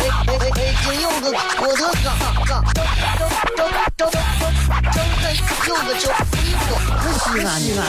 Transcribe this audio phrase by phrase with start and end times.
[0.00, 0.74] 哎哎哎！
[0.84, 1.24] 金柚子，
[1.60, 2.08] 我的嘎
[2.46, 2.78] 嘎，张
[3.56, 4.12] 张张张张
[5.66, 6.04] 柚子酒，
[7.12, 7.80] 西安西安。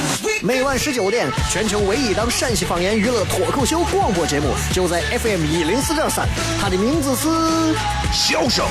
[0.41, 6.27] 每晚十九点，全球唯一档陕西方言娱乐脱口秀广播节目，就在 FM 一零四点三，
[6.61, 7.27] 它的名字是
[8.11, 8.65] 《笑声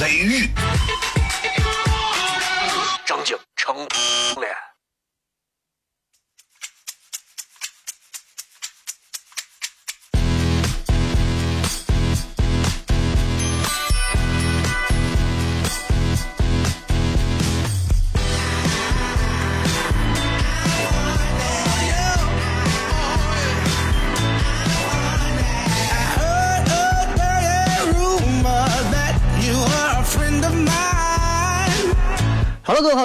[0.00, 0.44] 雷雨》，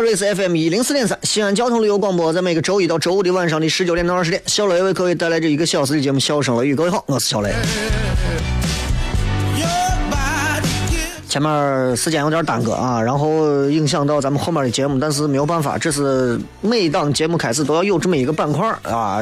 [0.01, 6.73] Hello，各位好，这里是 FM 一零四点三西安交通旅游广播，在每个周一到周五的晚上的十九点到二十点，小雷为各位带来这一个小时的节目《笑声雷雨》。
[6.75, 7.53] 各位好，我是小雷。
[11.29, 19.21] 前面时间有点耽搁啊，然后影响到咱们后面的节目，但是没有办法，这是每档节目开始都要有这么一个板块啊，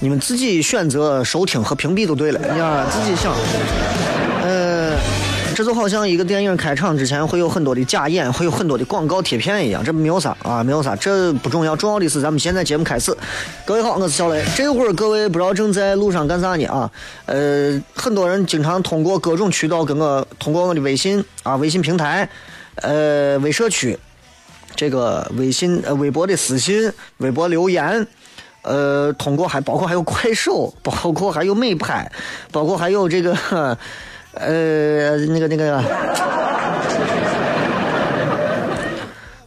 [0.00, 3.34] 你们自己选择收听和屏蔽都对了，你自己想，
[4.44, 4.69] 呃。
[5.54, 13.14] 这就好像一个电影开场之前会有很多的假演，会有很多的广告贴片一样，这没有啥啊，没有啥，这不重要，重要的是咱们现在节目开始。
[13.66, 14.42] 各位好，我是小雷。
[14.56, 16.90] 这会儿各位不知道正在路上干啥呢啊？
[17.26, 22.26] 呃，很多人经常通过各种渠道跟我通过我的微信啊、微信平台、
[22.76, 23.98] 呃、微社区、
[24.74, 28.06] 这个微信、呃、微博的私信、微博留言，
[28.62, 32.10] 呃，通过还包括还有快手，包括还有美拍，
[32.50, 33.76] 包括还有这个。
[34.34, 35.82] 呃，那个那个，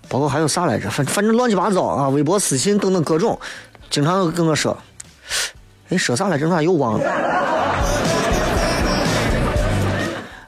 [0.10, 0.90] 包括还有啥来着？
[0.90, 3.40] 反反正乱七八糟啊，微博私信等等各种，
[3.90, 4.78] 经常跟我说，
[5.90, 6.50] 哎，说啥来着？
[6.50, 7.10] 咋又忘了？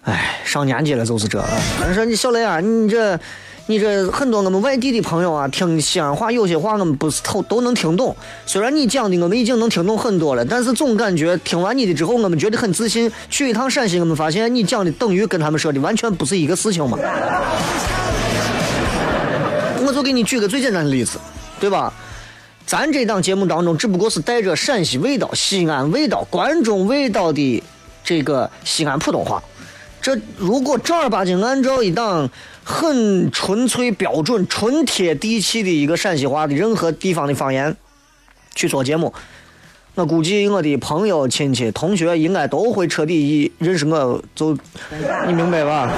[0.03, 1.41] 哎，上年纪了就是这。
[1.79, 3.19] 反正说你小雷啊，你这。
[3.67, 8.15] 你这很多我们外地的朋友啊，听西安话有些话我们不是都都能听懂。
[8.45, 13.11] 虽然你讲的我们已经能听懂很多了，但是总感觉听完你的之后，我们觉得很自信。
[13.27, 16.95] 去一趟陕西，我们发现你讲的等于跟他们说的完全不是一个事情嘛。
[19.83, 21.17] 我就给你举个最简单的例子，
[21.59, 21.91] 对吧？
[22.67, 27.63] 咱这档节目当中，只不过是带着陕西味道、西安味道、关中味道的
[28.03, 29.41] 这个西安普通话。
[29.99, 32.29] 这如果正儿八经按照一档。
[32.67, 37.77] 很纯粹、标准、纯贴地气的一个陕西话的任何地方的方言
[38.55, 39.13] 去做节目，
[39.93, 44.57] 我估计我的朋友、亲戚、同学应该都会彻底一认识我，就
[45.27, 45.93] 你明白吧？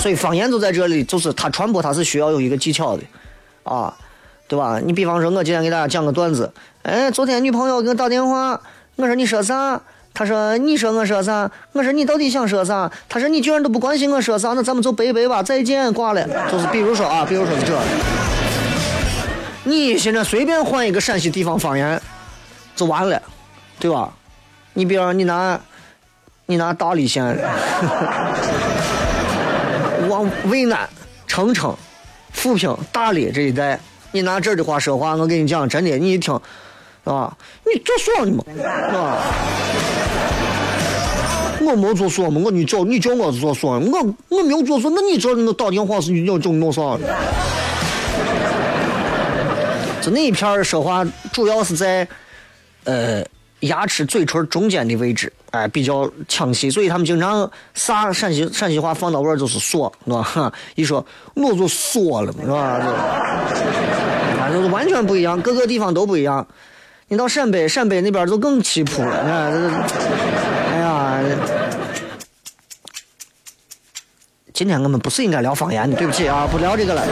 [0.00, 3.02] 所以方言就在这里，就是它传播，它是需要有一个技巧的
[3.62, 3.96] 啊，
[4.48, 4.80] 对吧？
[4.84, 6.52] 你比方说，我今天给大家讲个段子，
[6.82, 8.60] 哎，昨天女朋友给我打电话，
[8.96, 9.80] 我说你说啥？
[10.16, 11.50] 他说：“你说我说啥？
[11.72, 17.76] 我说你到底想说啥？”他说：“你居然都不关心我说啥，那咱们就拜拜吧，再见，挂了。”就是比如说啊，比如说是这，
[19.64, 22.00] 你现在随便换一个陕西地方方言，
[22.76, 23.20] 就完了，
[23.80, 24.08] 对吧？
[24.74, 25.60] 你比方你拿，
[26.46, 27.36] 你拿大理县，
[30.08, 30.88] 往渭南、
[31.26, 31.74] 澄城、
[32.32, 33.80] 富平、大理这一带，
[34.12, 36.40] 你拿这儿的话说话，我跟你讲，真的，你一听。
[37.04, 37.36] 啊，
[37.66, 38.42] 你做啥呢嘛？
[38.98, 39.20] 啊，
[41.64, 43.68] 我没做啥嘛，我你叫你叫我做啥？
[43.68, 46.96] 我我没有做啥，那你这那打电话是你要叫弄啥？
[50.00, 52.06] 就那一片说话，主要是在
[52.84, 53.24] 呃
[53.60, 60.52] 牙齿嘴唇中间的位置，哎，比较抢戏，所以他们经常啥陕西陕西话放到味儿就是说，是吧？
[60.74, 61.04] 一说
[61.34, 62.58] 我就说了，是吧？
[64.40, 66.46] 啊就是完全不一样，各个地方都不一样。
[67.08, 69.22] 你到陕北，陕北那边就更气谱了。
[69.22, 69.52] 你看，
[70.70, 71.20] 哎呀，
[74.54, 77.04] 今天我们不是应该聊方言的，对不起啊，不聊这个了。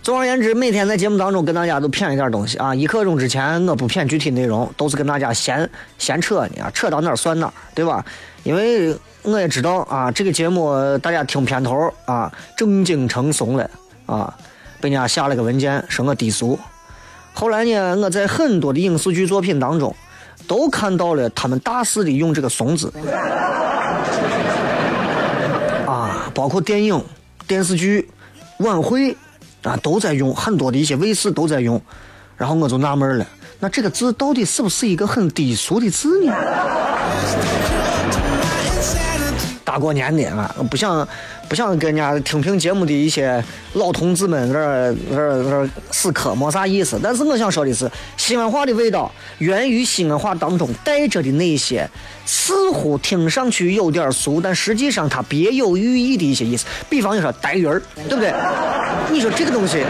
[0.00, 2.72] 总而言之，每天在节目当中跟大家都谝一点东西啊。
[2.72, 5.68] 一刻钟之前我不谝具体内容，都是跟大家闲
[5.98, 8.04] 闲扯呢，扯到哪儿算哪儿，对吧？
[8.44, 13.68] 因为我也知道啊，这个节目大家听片头啊，正经成怂了
[14.06, 14.32] 啊，
[14.80, 16.56] 被人家下了个文件说我低俗。
[17.32, 19.92] 后来呢，我在很多的影视剧作品当中，
[20.46, 23.63] 都看到了他们大肆的用这个“怂”字，啊，
[26.34, 27.02] 包括电影、
[27.46, 28.10] 电视剧、
[28.58, 29.16] 晚会、
[29.62, 31.80] 啊，都在用，很多的一些卫视都在用。
[32.36, 33.26] 然后我就纳闷了，
[33.60, 36.32] 那这个字到底是不是一个很低俗的字呢？
[39.64, 41.08] 大过年的啊，不想
[41.48, 47.00] 不想跟人家听评节目的一些老同志们这这这死磕，没啥意思。
[47.02, 51.88] 但是我想说的是，西安话的味道源于西安话当中带着的那些
[52.26, 56.66] 似乎听上去有点俗，但实际上它别有寓意的一些意思。
[56.90, 58.32] 比方你说带鱼儿，对不对？
[59.10, 59.82] 你说这个东西。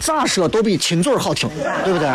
[0.00, 1.48] 咋说都比亲嘴好听，
[1.84, 2.08] 对不对？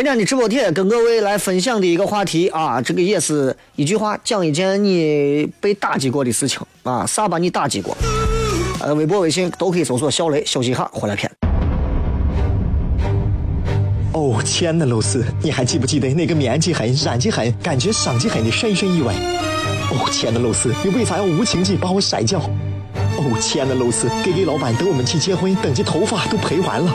[0.00, 7.94] 今天的直播贴跟各位来分享的一个话题啊，这个也是一句话，讲一件你被打击过的事情啊，啥把你打击过？
[8.80, 11.30] 呃，微博、微信都可以搜索“小雷”，休息一下回来片。
[14.14, 19.12] 哦，亲爱的露丝，你还记不记得那个棉积狠、染剂狠、感觉伤及狠的深深意外？
[19.90, 22.40] 哦，亲爱的露丝，你为啥要无情地把我甩掉？
[23.18, 26.90] 哦，亲爱的露丝给给老板等我们去结婚，等这头发都赔完了。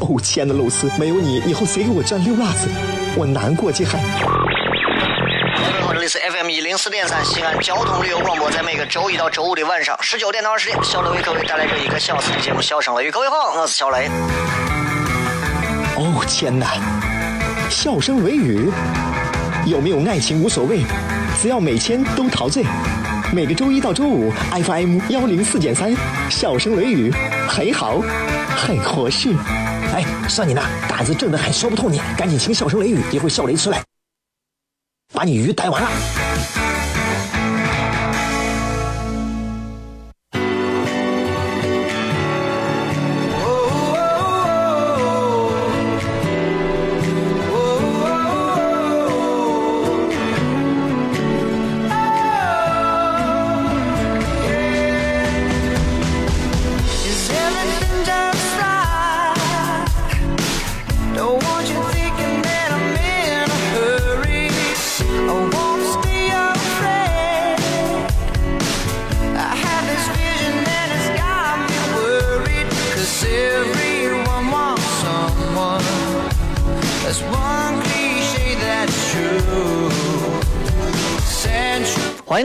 [0.00, 2.68] 哦，亲爱的露丝，没有你，以后谁给我蘸溜辣子？
[3.16, 3.90] 我难过极了。
[3.92, 13.08] 各位好，这里是 FM 一零四点三西安交通旅游广播，在每个周一到周五的晚上十九点到二十点，小雷为各位带来这一个小时的节目《笑声雷雨》。
[13.12, 14.08] 各位好，我是小雷。
[15.96, 16.74] 哦，天哪！
[17.70, 18.70] 笑声雷雨，
[19.64, 20.82] 有没有爱情无所谓，
[21.40, 22.64] 只要每天都陶醉。
[23.32, 25.94] 每个周一到周五，FM 幺零四点三，
[26.30, 27.12] 笑声雷雨，
[27.48, 28.00] 很好，
[28.54, 29.34] 很合适。
[29.92, 33.82] 哎，算你那胆子正的很，说不透你，赶紧请笑声雷雨，一会儿笑雷出来，
[35.12, 36.73] 把你鱼逮完了。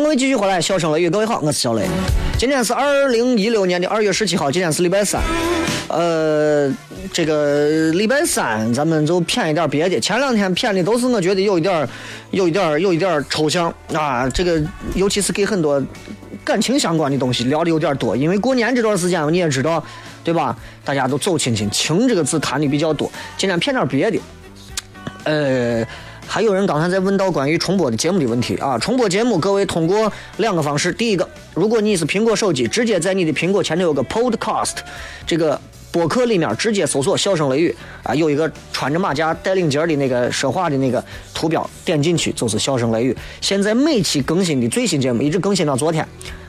[0.10, 1.86] 位继续回来，笑声雷雨，各位好，我是小雷。
[2.36, 5.22] 今天是二零一六年的二月十七号，今天是礼拜三。
[5.88, 6.68] 呃，
[7.14, 10.00] 这个礼拜三咱们就偏一点别的。
[10.00, 11.88] 前两天偏的都是我觉得有一点
[12.32, 14.28] 有一点有一点抽象啊。
[14.30, 14.60] 这个
[14.96, 15.80] 尤其是给很多
[16.44, 19.84] 感情相关的东西聊的有点多，因为过年这段时间你也知道，
[20.24, 20.58] 对吧？
[20.84, 23.12] 大家都走亲戚，情这个字谈的比较多。
[23.38, 24.20] 今天偏点别的，
[25.26, 25.86] 呃。
[26.32, 28.78] 还有人刚才在问到关于重播的节目的问题啊！
[28.78, 30.94] 重播节目，各位通过两个方式。
[30.94, 34.76] 第一个，如果你是苹果手机，直接在你的苹果前头有个 Podcast，
[35.26, 35.60] 这个
[35.92, 41.04] 播客里面直接搜索“笑声雷雨”啊，有一个穿着马甲带领结的那个说话的那个
[41.34, 43.18] 图标，点进去就是“笑声雷雨”。
[43.42, 46.08] 现在每期更新的最新节目一直更新到昨天，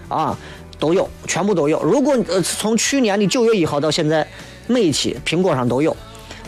[0.09, 0.39] 啊，
[0.79, 1.83] 都有，全部都有。
[1.83, 4.29] 如果呃从去年的九月一号到现在，
[4.67, 5.97] 每期苹果上都有。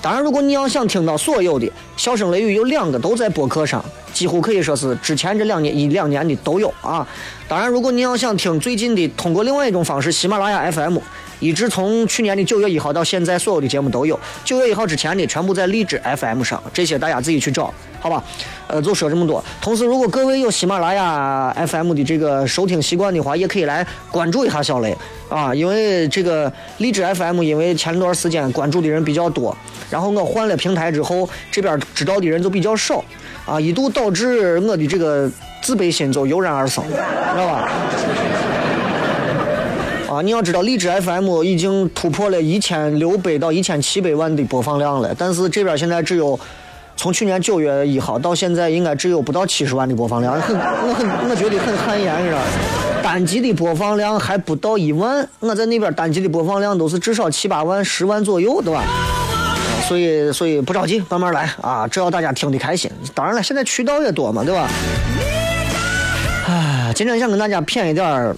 [0.02, 3.82] 当然，如果你要想听到所有的笑声雷雨，有两个都在播客上，
[4.12, 7.06] 几乎可以说是之前这两年一两年的都有啊。
[7.48, 10.98] 当然，如果你要想听最近的，通过另外一种方式，喜马拉雅 FM，
[11.38, 14.18] 一直从去年的九月一号到现在，所有的节目都有。
[14.44, 18.22] 九月一号之前的全部在荔枝 FM 上，这些大家自己去找，好吧？
[18.66, 19.42] 呃，就说这么多。
[19.60, 24.96] 同时，如果各位有喜马拉雅 FM 的这个收听习惯的话，也可以来关注一下小雷
[25.28, 29.56] 啊，因为这个荔枝 FM，因为前段时间关注的人比较多。
[29.88, 33.04] 然后我换了平台之后，这边知道的人就比较少，
[33.46, 35.30] 啊，一度导致我的这个
[35.62, 36.96] 自卑心就油然而生，知
[37.36, 37.70] 道吧？
[40.10, 46.38] 啊，你要知道，荔枝 FM 已经突破了一千六百到一千七百万的播放量了，但是这边现在只有，
[46.96, 52.40] 从去年九月一号到现在，应该只有不到七十万的播放量，很，我很，我觉得很汗颜，是吧？
[53.02, 58.84] 单集的播放量还不到一万，我在那边单集的播放量都是至少七八万、十万左右，对吧？
[59.88, 61.88] 所以，所以不着急，慢慢来啊！
[61.88, 62.88] 只要大家听得开心。
[63.12, 64.68] 当然了，现在渠道也多嘛，对吧？
[66.46, 68.36] 唉，今天想跟大家骗一点儿，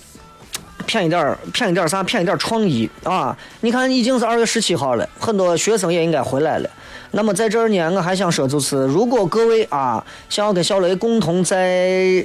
[0.87, 2.03] 骗一点儿，骗一点儿啥？
[2.03, 3.37] 骗一点儿创意啊！
[3.61, 6.71] 你看，已经是二月十七号了，很多学生也应该回来了。
[7.15, 12.25] 那么在这儿呢，我还想说，就是如果各位啊想要跟小雷共同在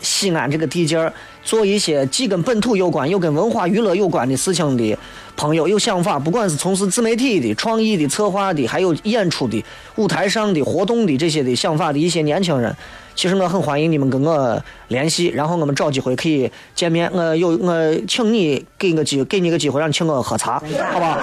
[0.00, 4.96] 西安这个地界儿做一些既跟本土有关又跟文化娱乐有关的事情的
[5.36, 9.64] 朋友，有想法，不管是从事自媒体的、创意的、策划的，还有演出的、
[9.96, 12.74] 舞台上的活动的这些的想法的一些年轻人，
[13.16, 17.10] 其实我很欢迎你们跟我联系，然后我们找机会可以见面。
[17.12, 21.18] 我有我请你给个机给你个机会，让你请我喝茶，好吧？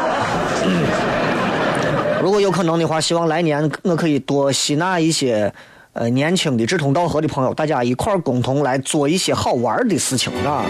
[2.25, 5.53] 如果有可能的话，希望来年我可以多吸纳一些。
[5.93, 10.65] 呃，年轻的志同道合的朋友，大家一块儿共同来做一些好玩的事情，啊。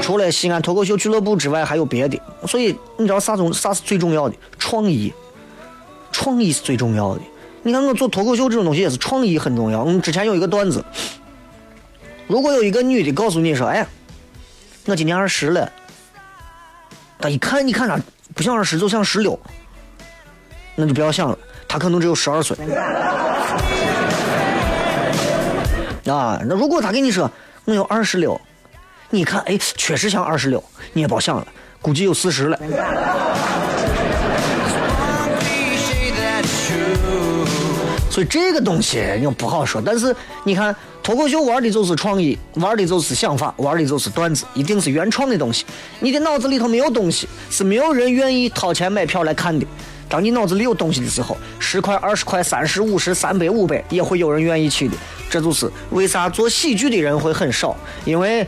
[0.00, 2.18] 除了西安脱口秀俱乐部之外，还有别的。
[2.46, 4.36] 所以你知道啥重啥是最重要的？
[4.60, 5.12] 创意，
[6.12, 7.20] 创意是最重要的。
[7.64, 9.80] 你看我做脱口秀这种东西也是创意很重要。
[9.80, 10.84] 我们之前有一个段子，
[12.28, 13.84] 如果有一个女的告诉你说：“哎，
[14.86, 15.70] 我今年二十了。”
[17.20, 17.98] 她一看你看她
[18.34, 19.38] 不像二十，就像十六，
[20.80, 22.56] 那就不要想了，他可能只有十二岁。
[26.06, 27.30] 啊，那如果他跟你说
[27.66, 28.40] 我有二十六，
[29.10, 31.46] 你看，哎，确实像二十六，你也别想了，
[31.80, 32.58] 估计有四十了。
[38.10, 45.64] 所以这个东西你不好说，但是你看脱口秀玩的就是创意，玩的就是想法，玩的就是段子，一定是原创的东西。
[46.00, 49.64] 你的脑子里头没有东西，是没有人愿意掏钱买票来看的。
[50.10, 54.96] 当你脑子里有东西的时候，十块、二十块、三十、五十、三百、五百，也会有人愿意去的。
[55.30, 58.44] 这就是为啥做喜剧的人会很少，因为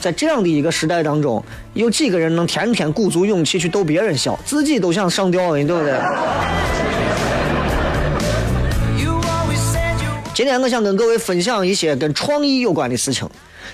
[0.00, 1.44] 在这样的一个时代当中，
[1.74, 6.00] 有几个人能天天鼓足勇气去逗别人笑，自己都想上吊了，对不对？
[10.32, 13.28] 今天我想跟各位分享一些跟创意有关的事情。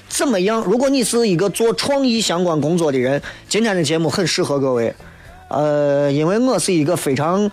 [0.09, 0.61] 怎么样？
[0.67, 4.93] 如果你是一个做创意相关工作的人，今天的节目很适合各位。
[5.51, 7.51] 呃，因为我是一个非常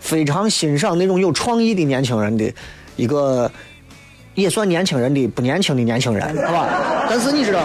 [0.00, 2.52] 非常欣赏那种有创意的年轻人的
[2.94, 3.50] 一个，
[4.34, 7.06] 也算年轻人的不年轻的年轻人，好吧？
[7.08, 7.62] 但是你知道，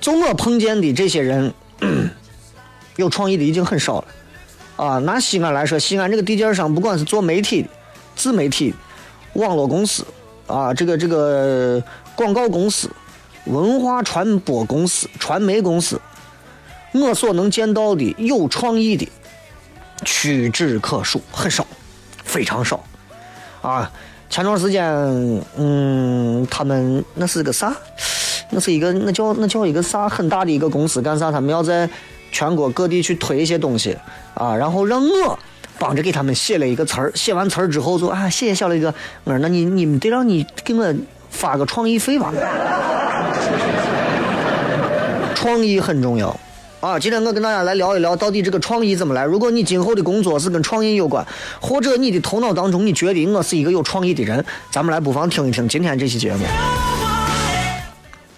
[0.00, 1.54] 就我碰见的这些人，
[2.96, 4.04] 有创意的已经很少了。
[4.76, 7.64] 啊，拿西安来说，西安这个地界上，不管是做媒体、
[8.16, 8.74] 自媒体、
[9.34, 10.04] 网络公司，
[10.48, 11.80] 啊，这个这个
[12.16, 12.90] 广告公司、
[13.44, 16.00] 文化传播公司、传媒公司。
[16.94, 19.08] 我所能见到的有创意的
[20.04, 21.66] 屈指可数，很少，
[22.22, 22.84] 非常少。
[23.62, 23.90] 啊，
[24.30, 24.84] 前段时间，
[25.56, 27.74] 嗯，他们那是个啥？
[28.50, 31.32] 那是一个那叫那叫一个啥很大的一个公司干啥？
[31.32, 31.88] 他们要在
[32.30, 33.96] 全国各地去推一些东西
[34.34, 35.38] 啊，然后让我
[35.78, 37.10] 帮着给他们写了一个词儿。
[37.16, 38.94] 写完词儿之后就啊，谢谢小雷哥。
[39.24, 40.94] 我说那你你们得让你给我
[41.30, 42.32] 发个创意费吧。
[45.34, 46.38] 创意很重要。
[46.84, 49.24] 啊，今天我跟大家来聊一聊，到底这个创意怎么来？
[49.24, 51.26] 如果你今后的工作是跟创意有关，
[51.58, 56.44] 或者你的头脑当中你觉得我是一个有创意的人，咱们来不妨听一听今天这期节目。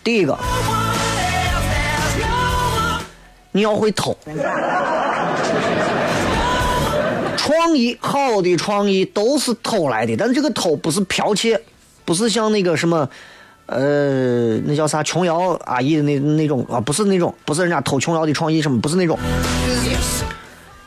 [0.05, 0.39] 第一个，
[3.51, 4.17] 你要会偷。
[7.37, 11.61] 创意好的创意都是偷来的，但这个偷不是剽窃，
[12.05, 13.09] 不是像那个什么。
[13.67, 15.03] 呃，那叫啥？
[15.03, 19.19] 琼瑶阿姨的那那种啊，不是那种，不是人家偷琼瑶的创意什么，不是那种。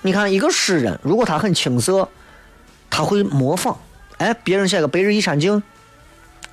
[0.02, 2.08] 你看，一个诗人，如果他很青涩，
[2.90, 3.78] 他会模仿。
[4.18, 5.62] 哎，别人写个“白日依山尽”，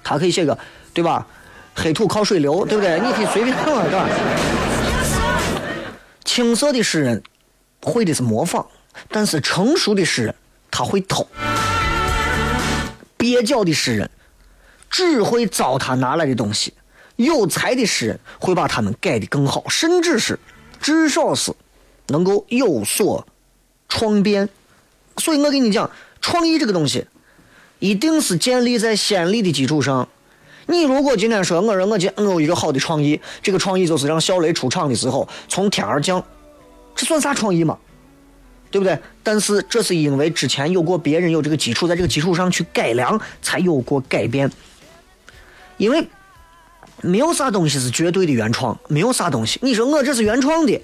[0.02, 0.58] 他可以写个，
[0.92, 1.24] 对吧
[1.76, 2.98] ？“黑土靠水流”，对不对？
[2.98, 4.08] 你可以随便弄，对吧？
[6.24, 7.22] 青涩的诗人
[7.82, 8.66] 会的是模仿，
[9.10, 10.34] 但是成熟的诗人
[10.72, 11.24] 他会偷。
[13.16, 14.10] 蹩脚的诗人。
[14.90, 16.72] 只会糟蹋拿来的东西，
[17.16, 20.38] 有才的诗人会把他们改得更好，甚至是，
[20.80, 21.52] 至少是，
[22.08, 23.26] 能够有所
[23.88, 24.48] 创变。
[25.18, 25.90] 所以我跟你讲，
[26.20, 27.06] 创意这个东西，
[27.78, 30.08] 一定是建立在先例的基础上。
[30.66, 36.24] 你如果今天说我让我今我有一个好的创意，这个创意就是让小雷出场的时候从天而降，
[36.94, 37.78] 这算啥创意嘛？
[38.70, 38.98] 对不对？
[39.22, 44.50] 但是这是因为之前有过别人有这个基础，在这个基础上去改良，才有过改变。
[45.76, 46.06] 因为
[47.02, 49.58] 没有啥东西是绝对的原创，没有啥东西。
[49.62, 50.80] 你说我这是原创的，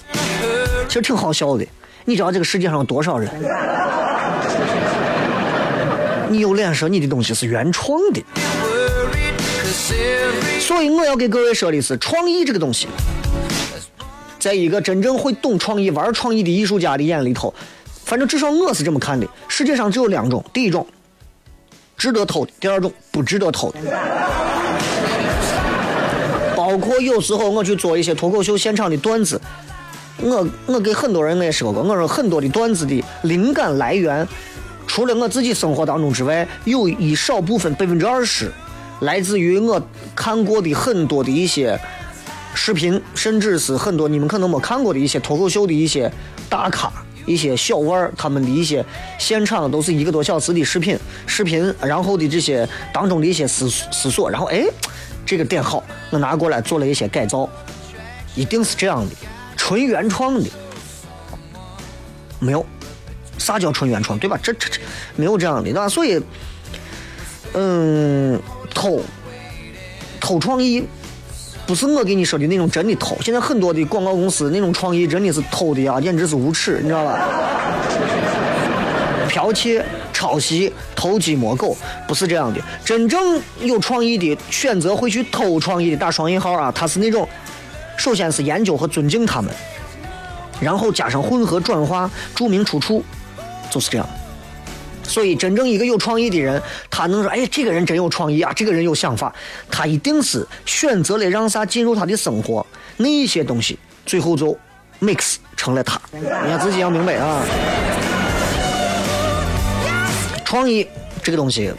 [0.89, 1.67] 其实挺好笑的。
[2.05, 3.31] 你知道这个世界上有多少人？
[6.29, 8.23] 你有脸说你的东西是原创的？
[10.61, 12.89] 所以我要给各位说的是，创意这个东西，
[14.39, 17.53] 在一个真正会懂创意、玩创意的艺术家的眼里头，
[18.05, 19.27] 反正至少我是这么看的。
[19.49, 20.87] 世界上只有两种：第一种
[21.97, 23.79] 值得偷的，第二种不值得偷的。
[26.73, 29.39] 包括有时候我去做一些脱口秀现场的段子，
[30.17, 34.27] 我我给很多人我也说过，我说很多的段子的灵感来源，
[34.87, 38.51] 除了我自己生活当中之外，有一少部分百分之二十
[39.01, 41.79] 来自于我看过的很多的一些
[42.55, 46.11] 视频，甚至是很多你们可能没看过的一些脱口秀的一些
[46.49, 46.91] 大咖、
[47.27, 48.83] 一些小腕儿，他们的一些
[49.19, 54.65] 现场都是一个多小时的视频，视频，然后的这些当中的一些思思索，然后哎，
[55.25, 57.49] 这个点好，我拿过来做了一些改造，
[58.35, 59.15] 一定是这样的，
[59.57, 60.49] 纯原创的，
[62.39, 62.65] 没有。
[63.39, 64.39] 啥叫纯原创，对吧？
[64.41, 64.81] 这这这
[65.17, 65.89] 没有这样的，对吧？
[65.89, 66.23] 所以，
[67.55, 68.41] 嗯，
[68.73, 69.01] 偷
[70.21, 70.85] 偷创意，
[71.67, 73.17] 不是我给你说的那种真的偷。
[73.21, 77.19] 现在很多的广告公司那种创意真的是偷的啊，简直是无耻，你知道吧？
[79.29, 79.85] 剽窃、
[80.23, 81.77] 抄袭、偷鸡摸狗，
[82.07, 82.61] 不是这样的。
[82.85, 87.29] 真正有创意的，选择会去偷创意的，打双引号啊，他是那种，
[87.97, 89.53] 首先是研究和尊敬他们，
[90.61, 93.03] 然后加上混合转化，注明出处。
[93.69, 94.09] 就是这样，
[95.03, 99.35] 所以真正一个有创意的人，他能说：“哎，这个人真有创意啊，这个人有想法。”
[99.69, 102.65] 他一定是选择了让啥进入他的生活，
[102.97, 103.77] 那些东西
[104.07, 104.57] 最后就
[105.01, 106.01] mix 成了他。
[106.13, 107.43] 你要自己要明白啊！
[110.53, 110.87] 创意
[111.23, 111.73] 这个东西，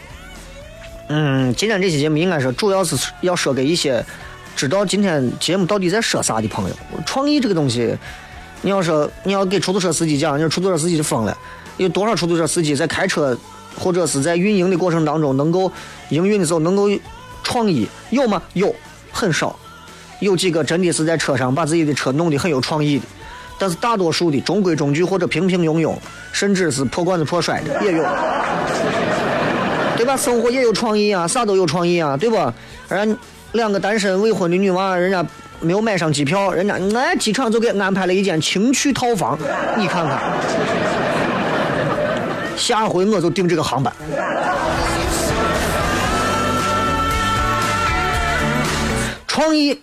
[1.06, 4.04] 嗯，今天这期节目应该是主要是要说给一些
[4.56, 6.74] 知道今天节目到底在说啥的朋友。
[7.06, 7.96] 创意这个东西，
[8.62, 11.38] 你要说你要给出租车司机讲，你说出租车司机就疯了。
[11.76, 13.38] 有多少出租车司机在开车
[13.78, 15.70] 或者是在运营的过程当中，能够
[16.08, 16.88] 营运的时候能够
[17.44, 18.42] 创意有吗？
[18.54, 18.74] 有，
[19.12, 19.56] 很少。
[20.18, 23.04] 有几个真的是在车上把自己的车弄得很有创意的，
[23.58, 25.94] 但是大多数的中规中矩或者平平庸庸，
[26.32, 28.02] 甚至是破罐子破摔的也有，
[29.96, 30.16] 对吧？
[30.16, 32.52] 生活也有创意啊，啥都有创意啊，对不？
[32.88, 33.16] 人
[33.52, 35.24] 两个单身未婚的女娃，人家
[35.60, 39.38] 没有买上机票，人家那机场就给安排了一间情趣套房，
[39.78, 40.20] 你看看。
[42.56, 43.92] 下回我就订这个航班。
[49.26, 49.80] 创意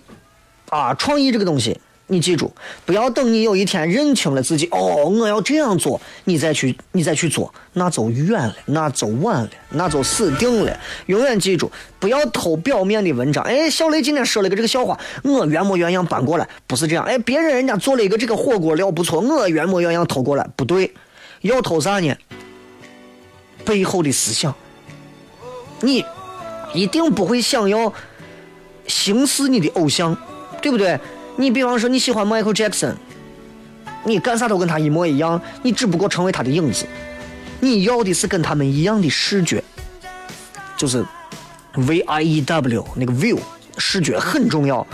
[0.70, 1.80] 啊，创意这个东西，
[2.12, 2.52] 你记住，
[2.86, 10.78] 不要等你有一天认清了自己，哦，我要这样做，你再去，你再去做，那就远了，那就晚了，那就死定了。
[11.06, 13.42] 永远记住，不要偷表面的文章。
[13.46, 17.06] 哎，小雷今天说了个这个笑话，我原模原样搬过来，不是这样。
[17.06, 20.94] 哎，别人人家做了一个这个火锅料不错，我原模原样偷过来，不对，
[21.40, 22.14] 要偷啥呢？
[23.64, 24.54] 背后的思想，
[25.80, 26.04] 你
[26.74, 27.94] 一定不会想要
[28.86, 30.18] 形似你的偶像，
[30.62, 31.00] 对不对？
[31.38, 32.94] 你比方说你喜欢 Michael Jackson，
[34.04, 36.86] 你干啥都跟他一模一样，你只不过成为他的影子。
[37.60, 39.64] 你要的是跟他们一样的视觉，
[40.76, 41.06] 就是
[41.76, 43.40] V I E W 那个 view
[43.78, 44.86] 视觉很重要。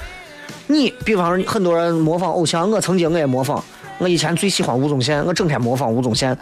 [0.67, 3.63] 你比方说很多人模仿偶像，我曾经我也模仿，
[3.97, 6.37] 我以前最喜欢吴宗宪，我整天模仿吴宗宪。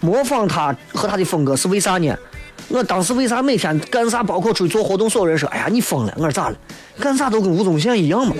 [0.00, 2.16] 模仿他和他的风格是为啥呢？
[2.72, 6.56] 我当时为啥每天干啥，包括出去做活动，所有人说：“哎呀，你疯了！”我说咋了？
[6.98, 8.34] 干啥都跟吴宗宪一样嘛？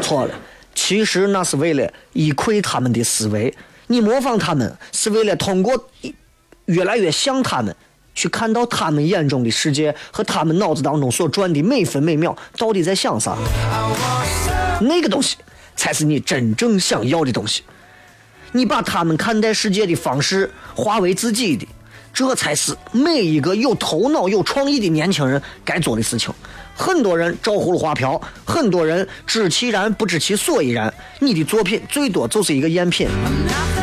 [0.00, 0.34] 错了，
[0.76, 3.52] 其实那是为了依窥他们的思维。
[3.88, 5.90] 你模仿他们，是为了通过
[6.66, 7.74] 越来越像他们，
[8.14, 13.36] 去看到他们眼中的世界和他们脑子当中所转的每分每秒到底在想啥。
[14.80, 15.36] 那个东西
[15.74, 17.64] 才是你真正想要的东西。
[18.52, 21.66] 你把他们看待世界的方式化为自己的，
[22.12, 26.32] 这才是每一个有头脑、有创意的年轻人该做的事情。
[26.74, 30.92] 很多人照葫芦画瓢，很多人知其然不知其所以然。
[31.18, 33.06] 你的作品最多就是一个赝品。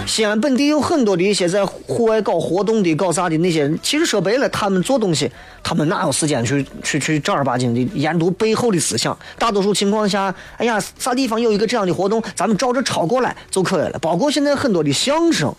[0.08, 5.30] 西安本地有很多的一些在户外搞活动的、搞啥的那些人，其实说白了，他们做东西，
[5.68, 9.18] 他们哪有时间去去去正儿八经的研读背后的思想？
[9.38, 14.00] 大多数情况下，哎呀，啥地方有一个这样的活动，咱们照着抄过来就可以了。
[14.00, 15.54] 包括现在很多的相声，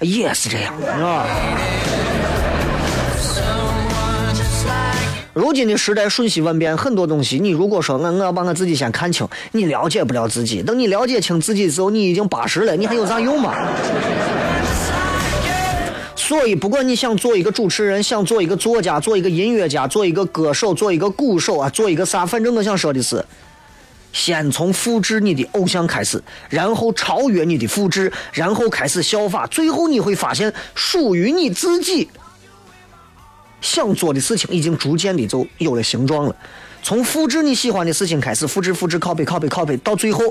[0.00, 1.26] 也是这样，是吧？
[5.34, 10.62] 如今的时代瞬息万变，很多东西你如果说我我要把我自己先看清，你了解不了自己。
[10.62, 13.54] 等你了解清自己的时候，你已经八十了，你还有啥用吗？
[16.26, 23.24] 所以，不管你想做一个主持人，想做一个作家，做一个音乐家，做一个歌手，做一个鼓手啊，做一个啥，反正我想说的是，
[24.12, 32.08] 先从复制你的偶像开始，然后超越你的复制，然后开始效法，最后你会发现属于你自己。
[33.60, 36.34] 想做的事情已经逐渐的就有了形状了，
[36.82, 40.24] 从复制你喜欢的事情开始，复制、复制、copy、copy、copy，到最后，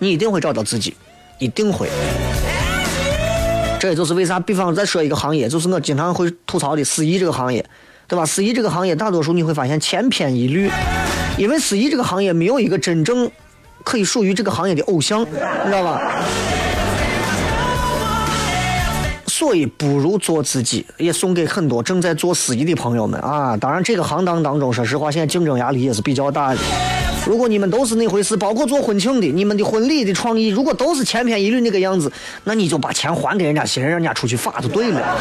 [0.00, 0.96] 你一定会找到自己，
[1.38, 1.88] 一定会。
[3.84, 7.62] 这也就是为啥，比方再说一个行业，就是我经常会吐槽的司仪这个行业，
[8.08, 8.24] 对吧？
[8.24, 10.70] 司仪这个行业，大多数你会发现千篇一律，
[11.36, 13.30] 因为司仪这个行业没有一个真正
[13.84, 15.26] 可以属于这个行业的偶像，你
[15.66, 16.00] 知道吧？
[19.26, 23.54] 所以不如做自己，也送给很多正在做司仪的朋友们啊。
[23.54, 26.60] 当然，这个行当当中，说实话，现在竞争压力也是比较大的。
[27.26, 32.12] 如果你们都是那回事，包括做婚庆的，你们的婚礼的创意，如果都是千篇一律那个样子，
[32.44, 35.16] 那你就把钱还给人家新人，让人家出去发就对了。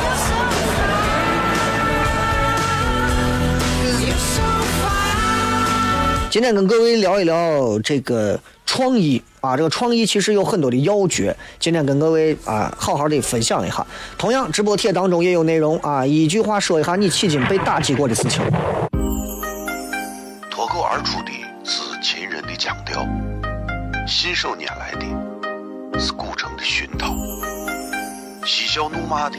[6.30, 11.34] 今天跟各位聊一聊这个创意啊，这个创意其实有很多的要诀。
[11.60, 13.86] 今天跟各位啊好好的分享一下。
[14.18, 18.42] 同样，直播帖当中也有内容啊，一句话说一下你迄今被打击过的事情。
[20.50, 21.33] 脱口而出的是
[22.56, 23.08] 强调，
[24.08, 27.14] 信手拈来的是古城的熏陶，
[28.46, 29.38] 嬉笑怒骂的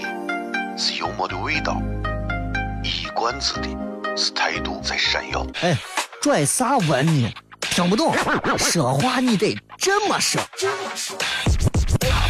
[0.76, 1.80] 是幽默的味道，
[2.82, 3.68] 一冠子的
[4.16, 5.46] 是态度在闪耀。
[5.62, 5.76] 哎。
[6.22, 7.30] 拽啥文呢？
[7.60, 8.14] 听不懂，
[8.56, 10.40] 说话你得这么说。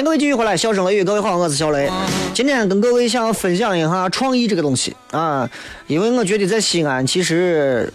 [0.00, 1.90] 迎各位继续回来，笑声雷雨，各位好，我是小雷。
[2.32, 5.48] 今天跟各位想分享一下创意这个东西啊，
[5.88, 7.92] 因为我觉得在西安其实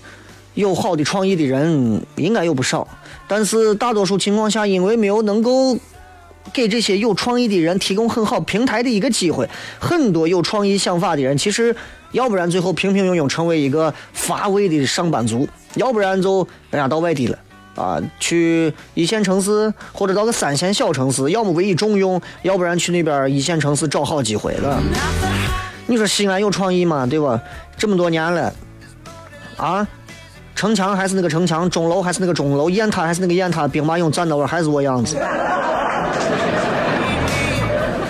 [0.53, 2.87] 有好的创意的人应该有不少，
[3.27, 5.75] 但是大多数情况下，因为没有能够
[6.53, 11.75] 给这些有创意的人提供很好平台的一个机会，很多有创意想法的人，其实
[12.11, 17.39] 要不然最后平平庸庸成为一个乏味的上班族，要不然就人家到外地了。
[17.75, 24.81] 啊，去一线城市或者到个三线小城市，要么委以重用，要不然去那边一线城市找好机会了。
[25.87, 27.05] 你说西安有创意吗？
[27.05, 27.39] 对吧？
[27.77, 28.53] 这么多年了，
[29.57, 29.87] 啊，
[30.55, 35.17] 城墙还是那个城墙，钟楼还是那个钟楼，雁塔还是那个雁塔，兵马俑站到那还是我样子。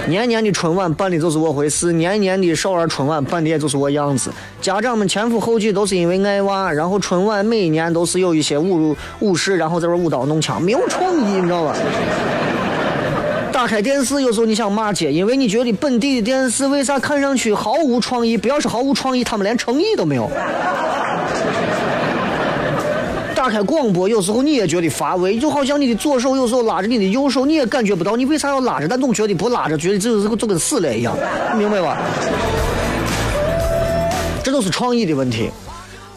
[0.07, 4.31] 年年的春晚办的就是我回事，年年的少儿春晚办的也就是我样子。
[4.61, 11.75] 家长们前赴后继都是因为爱娃，然后春晚每一年都是有一些舞舞狮，然后在这舞刀弄枪，没有创意，你知道吧？
[13.51, 18.37] 打开电视有时候你想骂街，因为你觉得本地的电视为啥看上去毫无创意？
[18.37, 20.29] 不要说毫无创意，他们连诚意都没有。
[23.45, 31.15] 打开广播，有时候你也觉得乏味，就好像你的左手有时候拉着你的右手，你也感觉不到你为啥要拉着，但总觉得不拉着，觉得就是就跟死了一样，
[31.53, 31.95] 你明白吧？
[34.43, 35.51] 这都是创意的问题。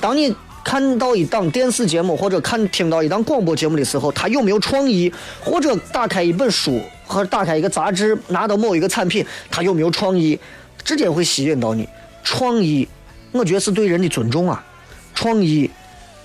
[0.01, 5.13] 当你看到一档电视节目或者看听到一档广播节目的时候，它有没有创意？
[5.39, 10.41] 或者打开一本书或者打开一个杂志，拿到某一个产品，它有没有创意？
[10.83, 11.87] 直接会吸引到你。
[12.25, 12.89] 创意，
[13.33, 14.65] 我觉得是对人的尊重啊。
[15.15, 15.71] 创意，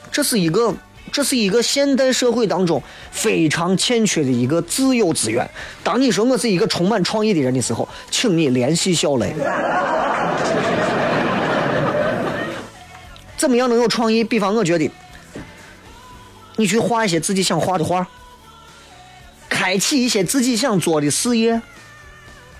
[0.10, 0.74] 这是一个。
[1.14, 5.48] 这是一个现代社会当中非常欠缺的一个自由资源。
[5.84, 9.32] 当你说我是一个充满创意的人的时候，请你联系小雷。
[13.38, 14.24] 怎么样能有创意？
[14.24, 14.90] 比方我觉得，
[16.56, 18.08] 你去画一些自己想画的画，
[19.48, 21.62] 开启一些自己想做的事业，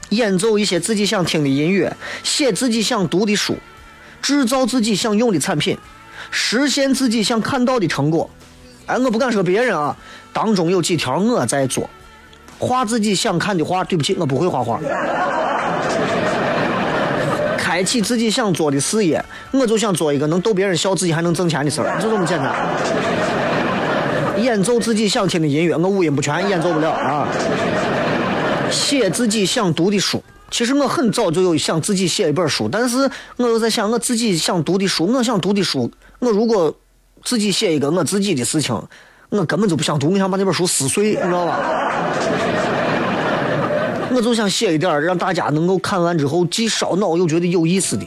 [0.10, 3.58] 演奏一些自己想听的音乐，写自己想读的书，
[4.22, 5.76] 制造自己想用的产品，
[6.30, 8.30] 实现自己想看到的成果。
[8.86, 9.96] 哎，我不敢说别人啊，
[10.34, 11.90] 当中有几条我在做，
[12.60, 13.84] 画自己想看的画。
[13.84, 14.80] 对不起，我不会画画。
[17.58, 22.54] 开启自己想做的事业，我就想做一个能逗别人笑、自己还能挣钱的事儿，就这么简单。
[24.44, 27.28] 演奏自己想听的音乐，我五音不全，演奏不了啊。
[28.70, 36.76] 写自己想读的书，其实我很早就有想自己写一本书，但是我又在想，我自己想读的书，我想读的书，我如果。
[37.24, 38.76] 自己写一个我自己的事情，
[39.30, 41.60] 我根本就不想读，我想把那本书撕碎，你知道吧？
[44.16, 48.06] 我就想写一点让大家能够看完之后既烧脑又觉得有意思的。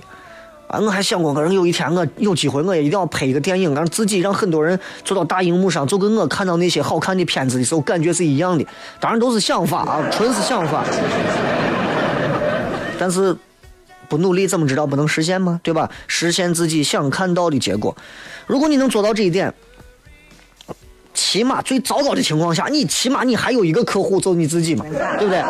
[0.68, 8.66] 啊，我还想过，可能有一天我有机会，我也一定要拍一个电影，让自己让很多人坐到大荧幕上，就跟我看到那些好看的片子的时候感觉是一样的。
[8.98, 10.84] 当然都是想法啊，纯是想法。
[12.98, 13.36] 但是
[14.08, 15.60] 不努力怎么知道不能实现吗？
[15.62, 15.90] 对吧？
[16.06, 17.96] 实现自己想看到的结果。
[18.46, 19.52] 如果你能做到这一点，
[21.14, 24.84] 起码最糟糕的情况下，你起码你还有一个客户，做你自己嘛，
[25.18, 25.42] 对不对？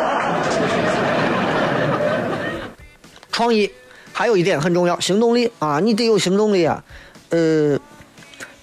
[3.31, 3.69] 创意
[4.11, 6.83] 还有一点很重要，行动力啊，你得有行动力啊。
[7.29, 7.77] 呃，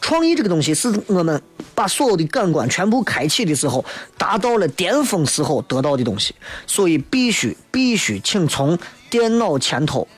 [0.01, 1.41] 创意这个东西是我们
[1.75, 3.85] 把所有的感官全部开启的时候，
[4.17, 6.35] 达到了巅峰时候得到的东西，
[6.67, 8.77] 所以必须必须请从
[9.15, 10.09] 电脑前头，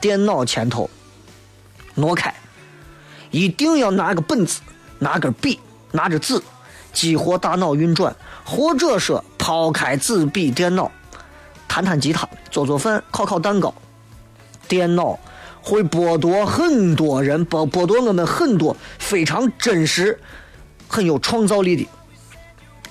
[0.00, 0.88] 电脑前头
[1.96, 2.32] 挪开，
[3.32, 4.60] 一定要拿个本子，
[5.00, 5.58] 拿根笔，
[5.90, 6.40] 拿着纸，
[6.92, 8.14] 激活大脑运转，
[8.44, 10.88] 或者说抛开纸笔电脑，
[11.66, 13.74] 弹弹吉他，做做饭，烤烤蛋糕。
[14.68, 15.18] 电脑
[15.60, 20.16] 会剥夺很多人，剥剥夺我们很多非常真实、
[20.86, 21.88] 很有创造力的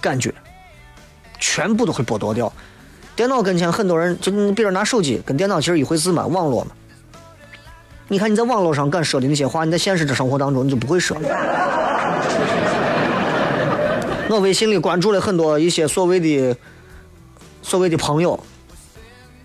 [0.01, 0.35] 感觉，
[1.39, 2.51] 全部都会剥夺掉。
[3.15, 6.71] 电脑跟前很多人，就比如拿手机跟电脑其实一回事嘛，网络嘛。
[8.07, 11.17] 你看你在网络上敢说的那些话，你在现实的生活当中你就不会说。
[14.29, 16.55] 我微信里关注了很多一些所谓的
[17.61, 18.39] 所谓的朋友，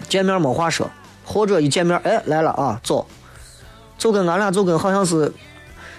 [0.09, 0.91] 见面没话说。
[1.25, 3.07] 或者一见面，哎，来了啊，走，
[3.99, 5.31] 就跟俺俩就跟好像是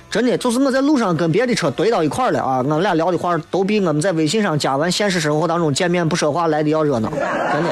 [0.10, 7.69] 真的，就是我在路上跟别的车怼到一块儿了啊，俺俩聊的话都比我们在微信上加完现实生活当中见面不说话来的要热闹，真的。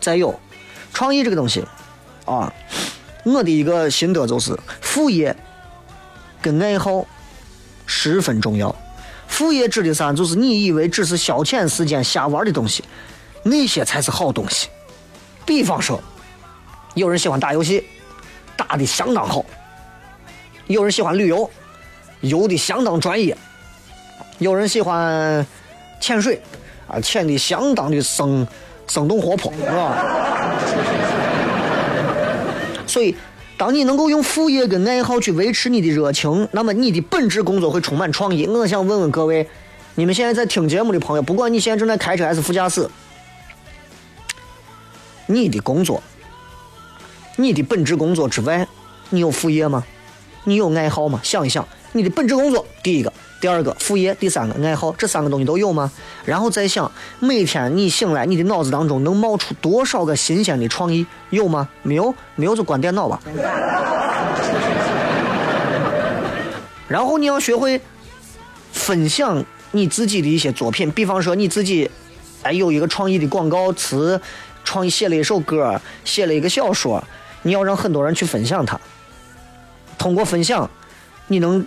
[0.00, 0.38] 再有，
[0.92, 1.64] 创意这个东西
[2.24, 2.52] 啊，
[3.24, 5.36] 我的一个心得就是，副业
[6.40, 7.04] 跟爱好
[7.84, 8.74] 十分重要。
[9.28, 10.12] 副业指的啥？
[10.12, 12.82] 就是你以为只是消遣时间瞎玩的东西。
[13.42, 14.68] 那些才是好东西。
[15.44, 16.00] 比方说，
[16.94, 17.84] 有人喜欢打游戏，
[18.56, 19.44] 打的相当好；
[20.66, 21.50] 有人喜欢旅游，
[22.20, 23.34] 游的相当专业；
[24.38, 25.46] 有人喜欢
[26.00, 26.40] 潜水，
[26.88, 28.46] 啊，潜的相当的生
[28.88, 29.96] 生动活泼，是吧？
[32.86, 33.14] 所以，
[33.58, 38.46] 当你能够用副业跟爱好去维持你的热情，那么你的本职工作会充满创意。
[38.46, 39.48] 我想问问各位，
[39.96, 42.88] 你们现在在听节目的朋友，不管你现在正在开车还是副驾驶。
[45.26, 46.00] 你的工作，
[47.38, 48.66] 你的本职工作之外，
[49.10, 49.84] 你有副业吗？
[50.44, 51.20] 你有爱好吗？
[51.22, 55.92] 想一想，你的本职工作，第一个，第二个副业，第三个爱好，这三个东西都有吗？
[56.24, 61.06] 然后再想，每天你醒来，你的脑子当中能冒出多少个新鲜的创意？
[61.28, 61.68] 有吗？
[61.82, 63.20] 没有，没有就关电脑吧。
[66.88, 67.80] 然后你要学会
[68.72, 71.90] 分享你自己的一些作品，比方说你自己，
[72.42, 74.18] 哎，有一个创意的广告词。
[74.68, 77.00] 创意写了一首歌，写了一个小说，
[77.46, 78.80] 你要让很多人去分享它。
[79.96, 80.68] 通过分享，
[81.28, 81.64] 你能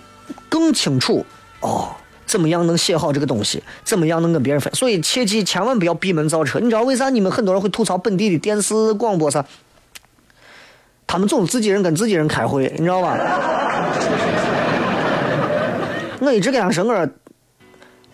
[0.50, 1.24] 更清楚
[1.60, 1.88] 哦，
[2.26, 4.70] 怎么样能写好这个东西，怎么样能跟别人分。
[4.74, 6.60] 所以切记千万不要闭门造车。
[6.60, 9.42] 你知道为啥你们很多人会吐槽本地的电视广播啥？
[11.06, 13.16] 他们总自己人跟自己人开会，你知道吧？
[16.20, 17.08] 我一直跟他说，我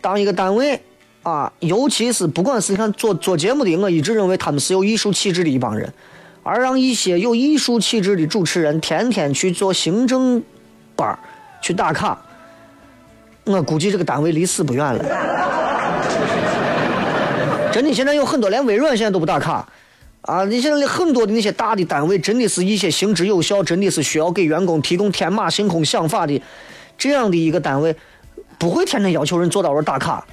[0.00, 0.80] 当一个单位。
[1.22, 5.92] 啊，尤其是不管是你看做做节目的，我一直认为他们是有艺术气质的一帮人，
[6.46, 10.40] 而让一些有艺术气质的主持人天天去做行政
[10.94, 11.18] 班儿
[11.60, 12.16] 去打卡，
[13.42, 15.04] 我估计这个单位离死不远了。
[17.72, 19.66] 真的，现在有很多连微软现在都不打卡
[20.22, 20.44] 啊！
[20.44, 26.40] 你现在很多的那些大的单位，真的是一些行之有效，真的是需要给员工提供天马行空想法的
[26.96, 27.94] 这样的一个单位，
[28.56, 30.24] 不会天天要求人坐到那儿打卡。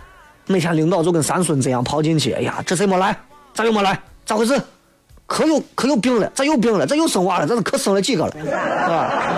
[0.45, 3.17] 每天领导就跟三孙子一样跑进去，哎呀，这谁没来？
[3.53, 3.99] 咋又没来？
[4.25, 4.61] 咋回事？
[5.33, 6.31] 可有可有病了？
[6.35, 6.85] 咋又病了？
[6.85, 7.47] 咋又生娃了？
[7.47, 8.35] 这是可生了几个了？
[8.37, 8.45] 是
[8.87, 9.33] 吧？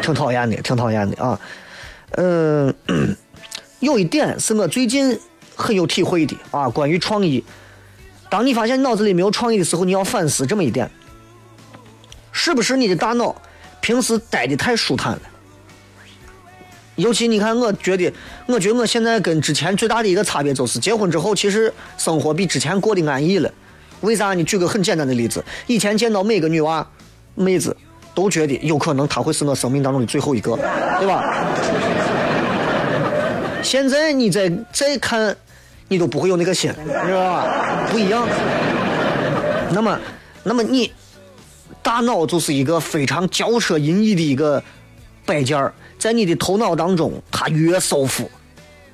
[0.00, 1.38] 挺讨厌的，挺讨厌的啊。
[2.12, 2.74] 嗯，
[3.80, 5.20] 有一点是我最近
[5.54, 7.44] 很有体会的啊，关于创意。
[8.30, 10.90] 当你发现脑子里没有创意的时候，你要反思这么一点：
[12.32, 13.36] 是不是你的大脑
[13.82, 15.20] 平时待的太舒坦了？
[16.96, 18.10] 尤其你看，我觉得，
[18.46, 23.52] 我觉得我现在跟之前最大的一个差别就是，结婚之后其实生活比之前过得安逸了。
[24.04, 24.34] 为啥？
[24.34, 26.86] 你举个很简单的例子，以前见到每个女娃、
[27.34, 27.76] 妹子，
[28.14, 30.56] 都觉得有可能她会是我生命当中的最后一个，
[31.00, 31.24] 对吧？
[33.62, 35.34] 现在你再再看，
[35.88, 36.70] 你都不会有那个心，
[37.06, 37.88] 知道吧？
[37.90, 38.28] 不一样。
[39.72, 39.98] 那么，
[40.42, 40.92] 那么你
[41.82, 44.62] 大脑就是一个非常骄奢淫逸的一个
[45.24, 45.72] 摆件儿。
[45.98, 48.30] 在你的头脑当中，它越舒服，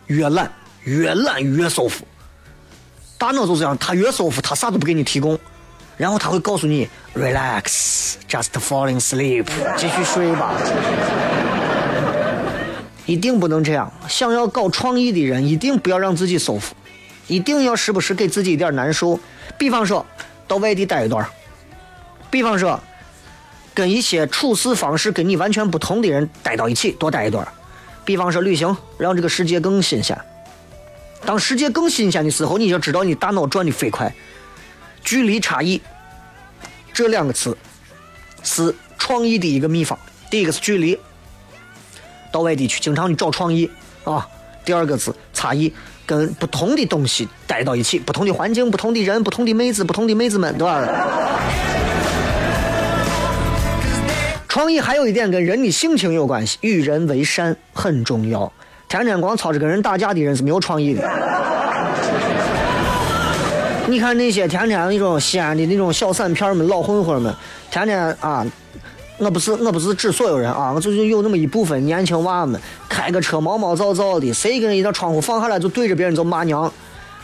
[0.06, 0.50] 越懒，
[0.84, 2.04] 越懒越舒服。
[3.20, 5.38] 大脑就这样，他越舒服，他啥都不给你提供，
[5.98, 9.44] 然后他会告诉你 relax，just falling sleep，
[9.76, 10.54] 继续睡吧。
[13.04, 13.92] 一定不能这样。
[14.08, 16.74] 想要搞创意的人，一定不要让自己舒服，
[17.26, 19.20] 一定要时不时给自己一点难受。
[19.58, 20.06] 比方说，
[20.48, 21.26] 到外地待一段
[22.30, 22.80] 比方说，
[23.74, 27.46] 跟一些处事方式跟你完全不同的人待到一起，多待一段
[28.02, 30.18] 比方说旅行，让这个世界更新鲜。
[31.30, 34.12] 当世界更新鲜的时候，你就知道你大脑转的飞快。
[35.04, 35.80] 距离差异
[36.92, 37.56] 这两个词
[38.42, 39.96] 是创意的一个秘方。
[40.28, 40.98] 第一个是距离，
[42.32, 43.70] 到外地去经常你找创意
[44.02, 44.26] 啊。
[44.64, 45.72] 第二个是差异，
[46.04, 50.84] 跟不同的东西待到一起，不同的环境、不同的人、不同的妹子、不同的妹子们，对吧？
[54.48, 58.52] 创意还有一点跟人的性情有关系，与人为善很重要。
[58.90, 61.08] 天天光操着跟人打架的人是没有创意的。
[63.86, 67.32] 你看那些天天那种西安的那种小散片们、老混混们，
[67.70, 68.44] 天天啊，
[69.18, 76.72] 我不是我不是指所有人啊，我就是有那么一部分年轻娃们，开个车毛毛躁躁的，谁跟人家窗户放下来就对着别人就骂娘，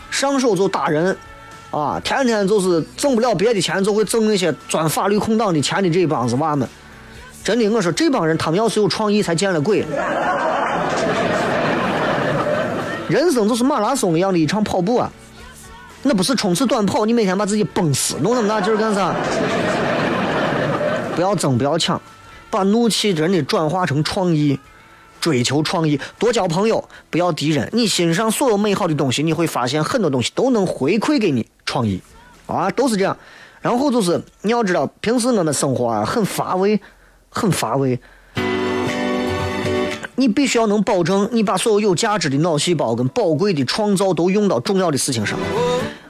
[0.09, 1.17] 上手就打人，
[1.71, 6.65] 啊，天天就是挣不了别的钱，就会挣那些钻法律空档的钱的这帮子娃们。
[7.43, 9.85] 真的，我说这帮人他们要是有创意，才见了鬼。
[13.09, 15.11] 人生就是马拉松一样的一场跑步啊，
[16.03, 19.15] 那不是冲刺短跑，你每天把自己崩死，弄那么大劲儿干啥？
[21.15, 21.99] 不要争，不要抢，
[22.49, 24.59] 把怒气真的转化成创意，
[25.21, 27.69] 追求创意，多交朋友，不要敌人。
[27.71, 32.01] 你欣赏所有美好的东西，你会发现很多东西都能回馈给你创意，
[32.45, 33.17] 啊，都是这样。
[33.61, 36.79] 然后就是你要知道，平时我们生活啊很乏味，
[37.29, 37.99] 很乏味。
[40.19, 45.37] 你必须要能保证，你把所有有价值的脑细胞跟宝贵的创造都用到重要的事情上。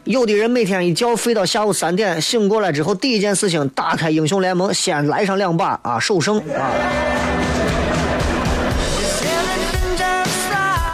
[0.06, 6.72] 有的人每天一觉睡到下午三点，醒过来之后第一件事情打开英雄联盟，先来上两把啊，首胜啊。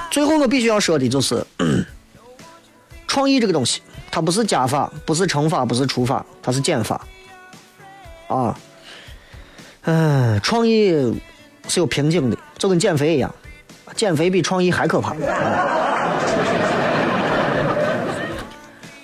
[0.09, 1.45] 最后我必须要说的就是，
[3.07, 6.99] 创意这个东西，它不是加法，不是乘法，不是除法，它是减法。
[8.27, 8.57] 啊，
[9.83, 11.13] 嗯，创意。
[11.69, 13.33] 是有瓶颈的，就跟减肥一样，
[13.95, 15.15] 减肥比创意还可怕。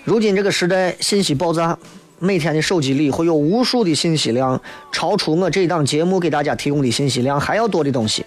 [0.03, 1.77] 如今这个时代信息爆炸，
[2.17, 4.59] 每天的手机里会有无数的信息量，
[4.91, 8.25] 超出我这档节目给大家提供的信息量还要多的东西。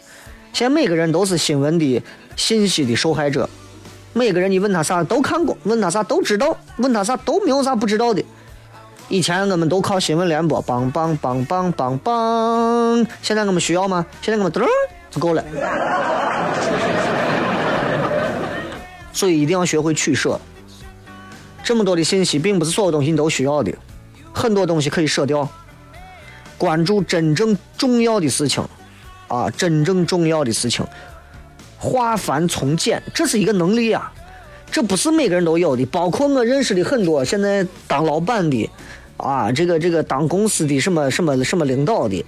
[0.53, 2.03] 现在每个人都是新闻的
[2.37, 3.49] 信息的受害者，
[4.13, 8.23] 每个人你问他啥都看过，问他啥都知道，问他啥都没有啥不知道的。
[9.09, 13.07] 以前我们都靠新闻联播，梆梆梆梆梆梆。
[13.21, 14.07] 现在我们需要吗？
[14.23, 14.61] 现在我们噔
[15.13, 15.45] 就够了。
[19.13, 20.41] 所以一定要学会取舍。
[21.63, 23.73] 这么多的信息，并不是所有东西你都需要的，
[24.33, 25.49] 很多东西可以舍掉。
[26.59, 28.65] 关注真正重要的事情，
[29.29, 30.85] 啊，真正重要的事情，
[31.79, 34.13] 化繁从简，这是一个能力啊，
[34.71, 35.85] 这不是每个人都有的。
[35.87, 38.69] 包括我认识的很多现在当老板的。
[39.19, 42.25] 啊，这个这个当公司的什么什么什么领导的，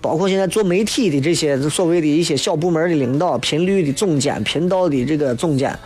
[0.00, 5.76] 包括现在做媒体的这些所谓的一些小部门的领导、频率的总监、频道的这个总监，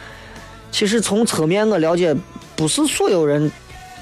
[0.70, 2.14] 其实从侧面我了解，
[2.54, 3.50] 不是所有人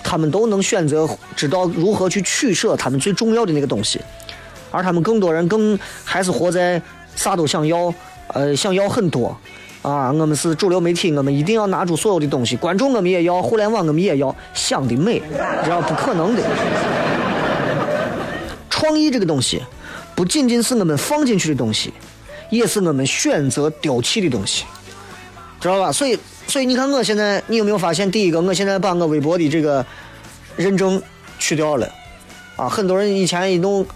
[0.03, 4.01] 他们都能选择知道如何去取舍他们最重要的那个东西，
[4.71, 6.81] 而他们更多人更还是活在
[7.15, 7.93] 啥都想要，
[8.29, 9.37] 呃，想要很多。
[9.83, 12.55] 啊，我们是主流媒体，我们一定要拿出所有的东西。
[12.55, 15.23] 观众我们也要，互联网我们也要，想的美，
[15.65, 16.43] 这样不可能的。
[18.69, 19.63] 创意这个东西，
[20.21, 21.91] 不仅仅是我们放进去的东西，
[22.51, 24.67] 也是我们选择丢弃的东西，
[25.59, 25.91] 知道吧？
[25.91, 28.11] 所以，所以你看，我现在，你有没有发现？
[28.11, 29.83] 第一个，我现在把我微博的这个
[30.57, 31.03] 认证
[31.39, 31.91] 去掉了。
[32.57, 33.87] 啊，很多人以前一弄。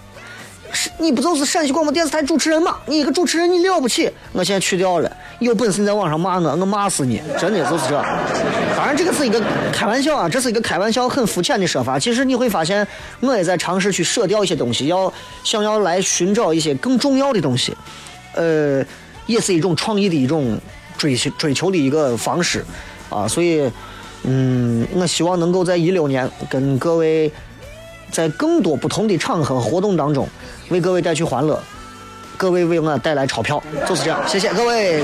[0.74, 2.76] 是你不就是陕西广播电视台主持人吗？
[2.86, 4.10] 你一个主持人你了不起？
[4.32, 5.10] 我现在去掉了。
[5.38, 7.22] 有本事你在网上骂我，我骂死你！
[7.38, 7.94] 真的就是这。
[8.76, 9.40] 当然这个是一个
[9.72, 11.98] 开玩笑啊，这是一个开玩笑，很肤浅的说法。
[11.98, 12.86] 其实你会发现，
[13.20, 15.12] 我也在尝试去舍掉一些东西，要
[15.44, 17.76] 想要来寻找一些更重要的东西。
[18.34, 18.84] 呃，
[19.26, 20.58] 也是一种创意的一种
[20.98, 22.64] 追求追求的一个方式
[23.10, 23.28] 啊。
[23.28, 23.70] 所以，
[24.22, 27.30] 嗯，我希望能够在一六年跟各位。
[28.14, 30.28] 在更多不同的场合活动当中，
[30.68, 31.60] 为各位带去欢乐，
[32.36, 34.20] 各位为我带来钞票，就是这样。
[34.24, 35.02] 谢谢各位，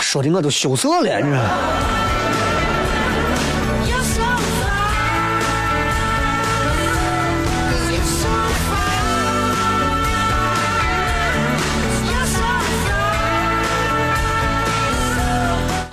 [0.00, 1.97] 说的我都羞涩了，你说。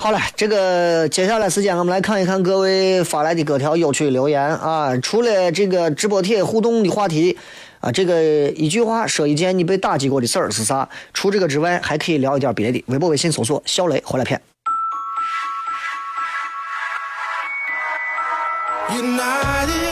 [0.06, 4.96] 好了，这个接下来时间我们来看一看各位发来的各条有趣留言啊。
[4.98, 7.36] 除了这个直播贴互动的话题
[7.80, 10.88] 啊，这个一句话说一件你被打击过的事儿是啥？
[11.12, 12.84] 除这个之外，还可以聊一点别的。
[12.86, 14.40] 微博、微信搜索“小雷”回来片。
[18.90, 19.85] United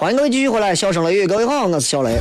[0.00, 2.18] 欢迎各位继续回来，笑声雷雨，各位好，我是小雷。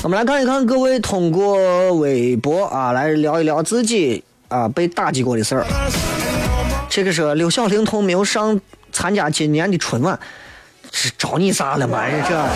[0.00, 5.66] 我们来看一看各位通过微博啊来聊一聊自己啊被打击过的事儿。
[6.88, 8.60] 这个是刘小龄童没有上
[8.92, 10.16] 参加今年的春晚，
[10.92, 11.98] 是找你啥了嘛？
[12.28, 12.48] 这，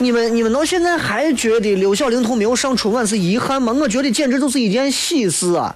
[0.00, 3.72] 你们你们到现在还觉得刘小龄童没有上春晚是遗憾吗？
[3.72, 5.74] 我觉得简直就是一件喜事啊！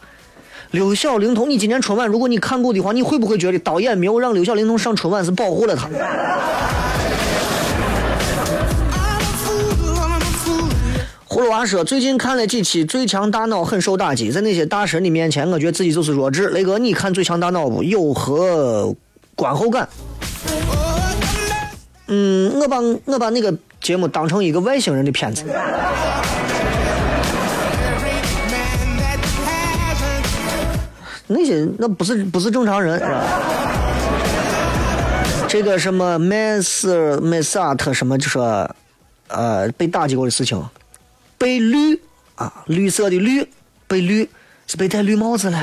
[0.71, 5.89] 刘小龄童，你今年春晚如果你看过的话，你会不会觉得导演没有让刘小龄童上春晚是保护了他？
[11.29, 14.31] 葫芦娃说，最近看了几期《最强大脑》，很受打击。
[14.31, 16.49] 在那些大神的面前，我觉得自己就是弱智。
[16.51, 17.83] 雷哥，你看《最强大脑》不？
[17.83, 18.95] 有何
[19.35, 19.89] 观后感？
[22.15, 23.51] 嗯，我把我把那个
[23.81, 25.45] 节目当成一个外星人的片子。
[31.27, 33.25] 那些那不是不是正常人，是吧？
[35.49, 38.69] 这个什么麦斯麦斯阿特什么就说，
[39.29, 40.63] 呃，被打击过的事情，
[41.39, 41.99] 被绿
[42.35, 43.49] 啊，绿色的绿，
[43.87, 44.29] 被绿
[44.67, 45.59] 是被戴绿帽子了。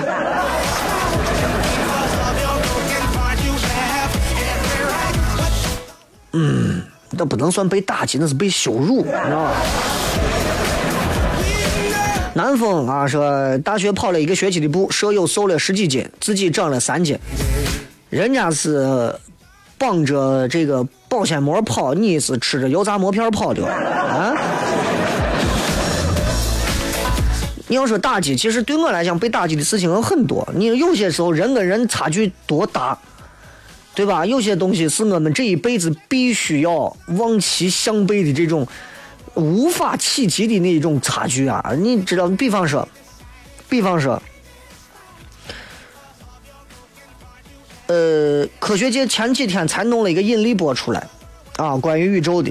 [6.34, 9.51] 嗯那不能算被打击，那是被羞辱，你知道吧？
[12.36, 17.17] 南风啊说，大学跑了一个学期的步，舍友瘦了十几斤，自己长了三斤。
[18.09, 19.13] 人家是
[19.77, 24.34] 绑着这个保鲜膜跑，你是吃着油炸馍片跑的啊？
[27.67, 30.47] 你要说打击，其实对我来讲，被打击的事情有很多。
[30.55, 32.97] 你有些时候人跟人差距多大，
[34.00, 34.26] 对吧？
[34.26, 38.66] 有些东西是我们这一辈子必须要望其项背的这种
[39.34, 41.74] 无法企及的那种差距啊！
[41.78, 42.88] 你知道，比方说，
[43.68, 44.24] 比方说，
[47.88, 51.06] 呃，科学界前几天才弄了一个引力波出来，
[51.58, 52.50] 啊，关于宇宙的。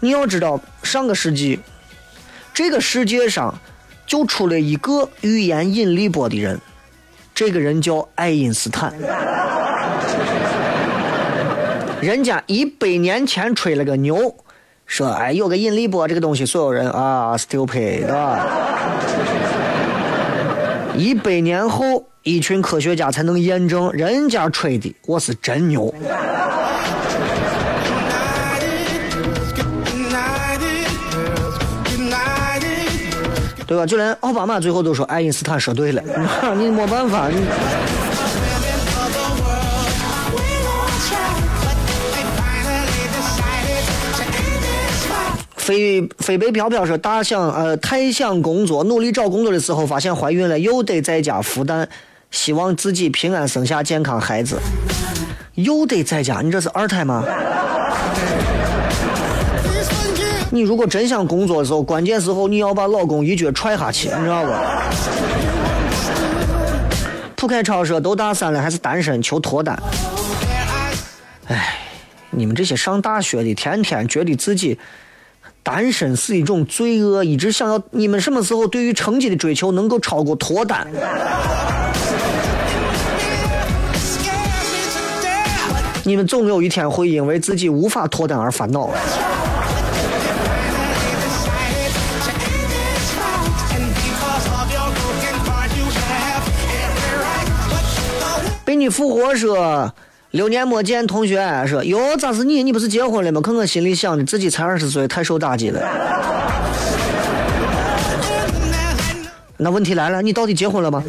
[0.00, 1.58] 你要知道，上个世纪，
[2.52, 3.58] 这个世界上
[4.06, 6.60] 就出了一个预言引力波的人，
[7.34, 8.92] 这个人叫爱因斯坦。
[12.04, 14.34] 人家一百年前吹了个牛，
[14.84, 18.46] 说哎有个引力波这个东西，所有人啊 stupid 对吧？
[20.94, 25.92] 一百年后，一群科学家才能验证人家吹的我是真牛。
[33.66, 33.86] 对吧？
[33.86, 36.02] 就连奥巴马最后都说爱因斯坦说对了，
[36.54, 37.36] 你没办法，你
[45.64, 51.88] 飞飞北飘飘说大想呃太想工作，努力找工作的时候发现怀孕了，又得在家孵蛋，
[52.30, 54.58] 希望自己平安生下健康孩子，
[55.54, 57.24] 又得在家，你这是二胎吗？
[60.50, 64.52] 你如果真想工作的时候，关键时候你要把老公一脚踹下去，你知道不？
[67.36, 69.82] 蒲开超说都大三了还是单身，求脱单。
[71.46, 71.78] 哎，
[72.30, 74.78] 你们这些上大学的，天天觉得自己
[75.64, 80.86] 单身是一种罪恶一直想要你们什么时候对于成绩的追求能够超过脱单。
[86.04, 88.90] 你们总有一天会因为自己无法脱单而烦恼。
[98.66, 99.90] 被你复活说
[100.34, 102.64] 六年没见，同学说哟咋是你？
[102.64, 103.40] 你不是结婚了吗？
[103.40, 105.80] 可我心里想着自己才二十岁，太受打击了。
[109.56, 111.04] 那问题来了，你到底结婚了吗？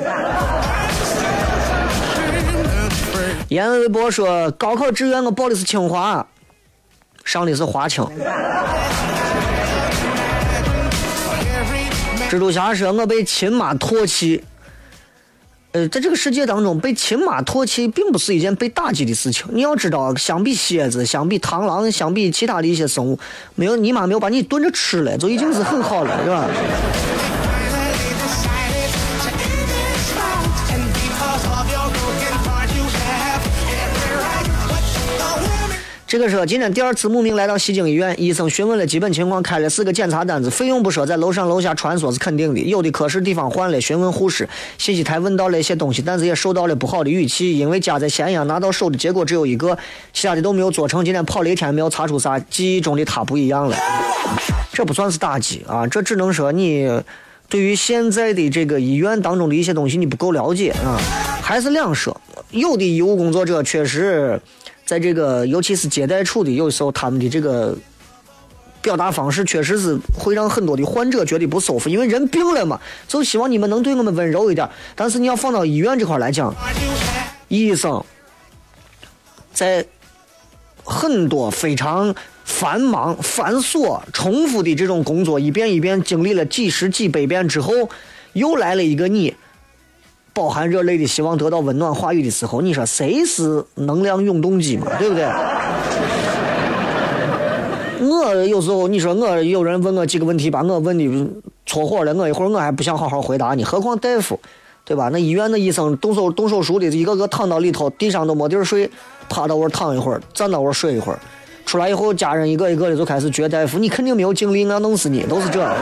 [3.48, 6.24] 言微博说，高考志愿我报的是清华，
[7.24, 8.08] 上的是华清。
[12.30, 14.44] 蜘蛛侠说，我被亲妈唾弃。
[15.76, 19.46] 呃，在这个世界当中，被亲妈唾弃并不是一件被打击的事情。
[19.52, 23.20] 你要知道，相比蝎子，相比螳螂，相比其他的一些生物，
[23.56, 26.48] 没有你妈没有把你炖着吃了，就已经是很好了，是吧？
[36.16, 42.62] 这个说，今天第二次慕名来到西京医院，医生询问了基本情况，开了四个检查单子，费用不说，在楼上楼下穿梭是肯定的。
[42.62, 44.48] 有的科室地方换了，询问护士，
[44.78, 49.78] 信息台问到了一些东西，但是也受到了不好的语气，因为夹在咸阳拿到手的结果只有一个，
[50.14, 51.04] 其他的都没有做成。
[51.04, 53.76] 今天跑了一天没有查出啥，记忆中的他不一样了。
[54.72, 56.90] 这不算是打击啊，这只能说你
[57.50, 60.98] 对于现在的这个医院当中的一些东西你不够了解啊，
[61.42, 62.22] 还是两说。
[62.52, 64.40] 有的医务工作者确实
[64.86, 67.76] 在这个，尤其是接待处的，有时候他们的这个
[68.82, 74.70] 表达方式确实是会让很多的患者觉得不舒服，因为人病了嘛，就希望你们能对我们温柔一点。
[74.96, 76.54] 但是你要放到医院这块来讲，
[77.48, 78.04] 医生
[79.52, 79.84] 在
[80.84, 82.14] 很多非常
[82.44, 87.90] 繁忙、繁琐、重复的这种工作，一遍一遍经历了几十几百遍之后，
[88.34, 89.34] 又来了一个你，
[90.36, 94.86] 饱含热泪的希望得到温暖话语的时候，你说谁是能量永动机嘛？
[95.00, 95.26] 对不对？
[98.06, 101.28] 我有时候你说我有人问我几个问题，把我问的
[101.66, 104.38] 搓火了，我一会儿我还不想好好回答你，何况大夫，
[104.84, 105.10] 对吧？
[105.14, 108.92] 那医院的医生动手动手术的，一个个躺到里头，地上都没地儿睡，
[109.30, 111.20] 趴到我躺一会儿，站到我睡一会儿，
[111.66, 115.74] 出来以后家人一个一个的就开始撅大夫，你肯定没有精力，我弄死你，都是这样。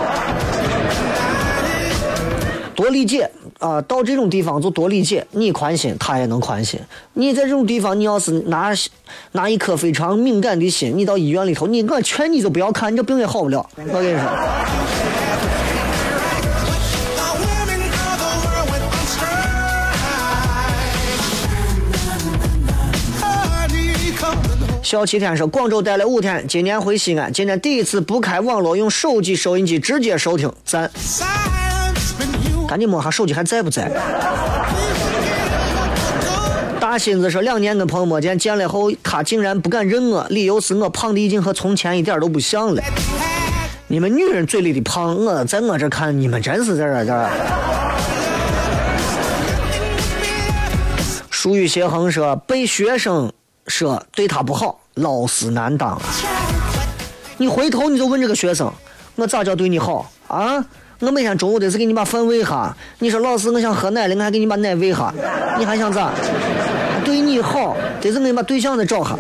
[2.76, 3.30] 多理解
[3.64, 3.82] 啊！
[3.84, 6.78] 到这种地方就多理解，你宽心，他也能宽心。
[7.14, 8.74] 你在这种地方，你要是拿
[9.32, 13.66] 拿一颗非常敏感的心，你到医院里头，你我劝你就不要看，你这病也好不了。
[13.78, 14.30] 我跟你说，
[24.84, 30.92] 小七天说，广州待了五天，今年回西安，今天第一次不开网络，用手机收音机直接收听，赞！
[32.68, 33.92] 赶紧摸下手机还在不在？
[36.80, 42.84] 大新子说，两年跟朋友没见，见了后他竟然不敢认我，理由是我胖的已经和从前一点都不像了。
[43.88, 47.30] 你们女人嘴里的胖，我在我这看，你们真是在这这。
[51.32, 53.32] 疏语协恒说，被学生
[53.68, 56.02] 说对他不好，老师难当啊。
[57.38, 58.72] 你回头你就问这个学生，
[59.16, 60.66] 我咋叫对你好啊？
[61.06, 62.74] 我每天中午得是给你把饭喂哈。
[63.00, 65.14] 你说老师，我想喝奶了，我还给你把奶喂哈。
[65.60, 66.12] 你还想咋？
[67.04, 69.20] 对你好，得是给你把对象再找哈。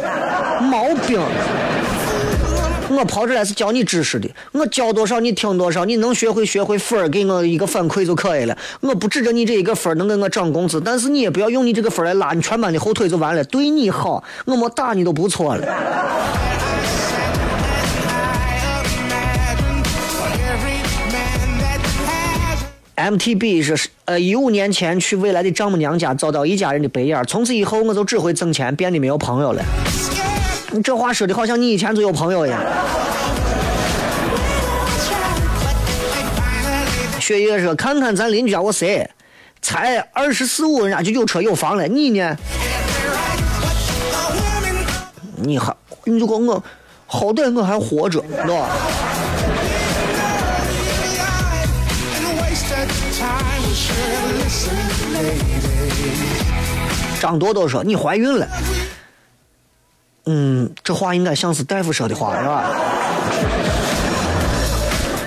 [0.61, 1.19] 毛病。
[2.89, 8.55] 我跑这来是教你知识的，我教多少你听多少，你能学会学会分儿给我一个反馈就可以了。
[8.81, 13.43] 我不指着你这一个分儿能给我涨工资，但是你也不要用你这个分儿来拉你全班的后腿就完了。
[13.45, 15.65] 对你好，我没打你都不错了。
[22.95, 29.63] MTB 是呃一五年前去未来的丈母娘家遭到一家人的白眼儿，从此以后我就只会挣钱，变得没有朋友了。
[30.71, 32.63] 你这话说的好像你以前就有朋友一样。
[37.19, 39.09] 雪月说：“看看咱邻居家我谁，
[39.61, 42.35] 才二十四五，人家就有车有房了，你呢？
[45.37, 46.63] 你还你就跟我，
[47.07, 48.69] 好歹我还活着，是吧？”
[57.19, 58.47] 张多多说：“你怀孕了。”
[60.25, 62.69] 嗯，这话应该像是大夫说的话，是吧？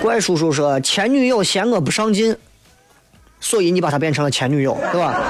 [0.02, 2.36] 怪叔叔说：“前女友嫌我不上进，
[3.40, 5.20] 所以你把她变成了前女友，对吧？”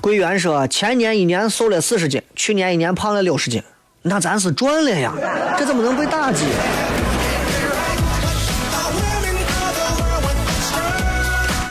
[0.00, 3.62] 桂圆说：“前年一年瘦了四十斤，去年一年胖了六十斤，
[4.08, 5.12] 那咱是赚了呀，
[5.58, 6.44] 这怎么能被打击？”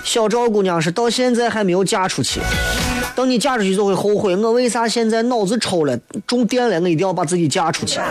[0.04, 2.42] 小赵姑娘是到现在还没有嫁出去，
[3.16, 4.36] 等你嫁出去就会后悔。
[4.36, 6.80] 我为啥现在脑子抽了，中电了？
[6.82, 8.02] 我一定要把自己嫁出去。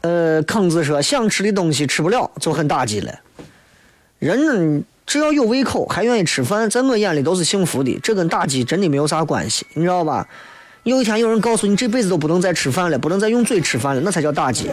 [0.00, 3.12] 呃，坑子说想吃的东西吃不了就很打击了。
[4.18, 7.98] 人只要有胃口，还愿意吃饭，在我眼里都是幸福的。
[8.02, 10.28] 这跟打击真的没有啥关系，你知道吧？
[10.82, 14.70] 有一天有人告诉你这辈子都不能再吃饭了，不能再用嘴吃饭了，那才叫打击。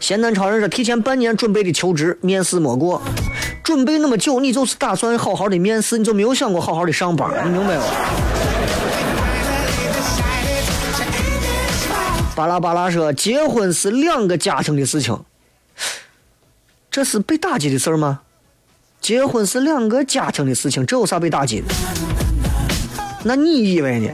[0.00, 3.02] 咸蛋超人说，提前半年准备的求职面试没过，
[3.62, 7.84] 准备那么久，你就是打算好好的面试，你就没有想过好好的上班，你明白吗？
[12.34, 15.18] 巴拉巴拉说，结婚是两个家庭的事情，
[16.94, 18.20] 这是被打击的事儿吗？
[19.00, 21.66] 结婚是两个家庭的事情，这有啥被打击的？
[23.24, 24.12] 那你以为呢？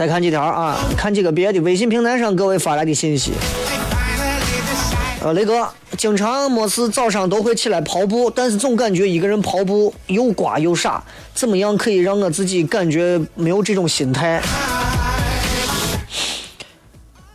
[0.00, 3.32] 再看几条啊，看几个别的微信平台上各位发来的信息。
[5.20, 14.40] 呃，雷哥，经常没事早上都会起来跑步，但是总感觉一个人跑步又瓜又傻，怎么样可以让我自己感觉没有这种心态？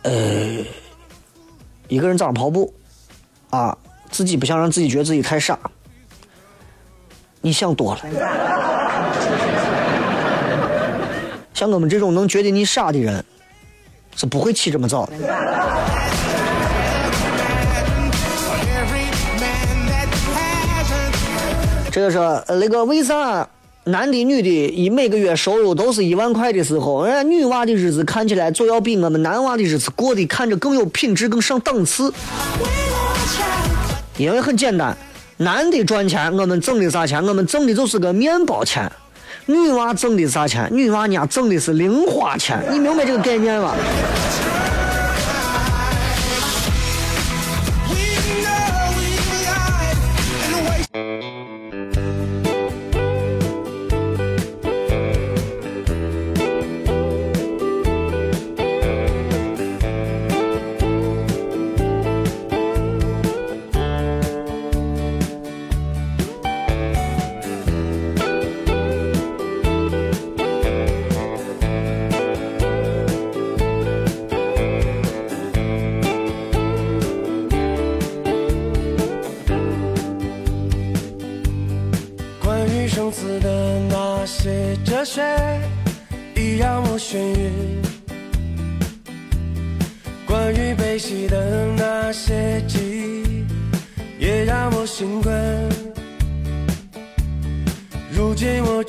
[0.02, 0.10] 呃，
[1.86, 2.74] 一个人早上跑步，
[3.50, 3.78] 啊，
[4.10, 5.56] 自己不想让自己觉得自己太傻，
[7.40, 8.75] 你想多了。
[11.56, 13.24] 像我们这种能觉得你傻的人，
[14.14, 15.12] 是不会起这么早的。
[21.90, 23.48] 这个是呃那个为啥
[23.84, 32.12] 男的女的以每个月收入都是一万块的时候，人家女娃的日子看起来总要比我们男娃的日子过得看着更有品质、更上档次？
[34.18, 34.94] 因为很简单，
[35.38, 37.24] 男的赚钱，我们挣的啥钱？
[37.26, 38.92] 我们挣的就是个面包钱。
[39.46, 40.68] 女娃挣的啥钱？
[40.72, 43.72] 女娃家挣的是零花钱，你明白这个概念吗？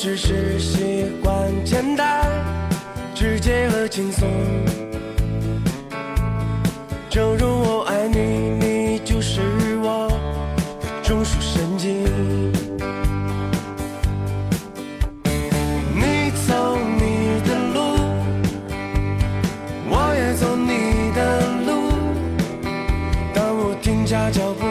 [0.08, 2.24] 只是习惯简单、
[3.14, 4.26] 直接和轻松。
[7.10, 8.18] 正如我爱你，
[8.58, 9.42] 你就是
[9.82, 10.16] 我的
[11.04, 12.06] 中枢神经。
[15.94, 18.00] 你走你的路，
[19.90, 21.20] 我也走你的
[21.66, 21.92] 路。
[23.34, 24.66] 当我停下脚步，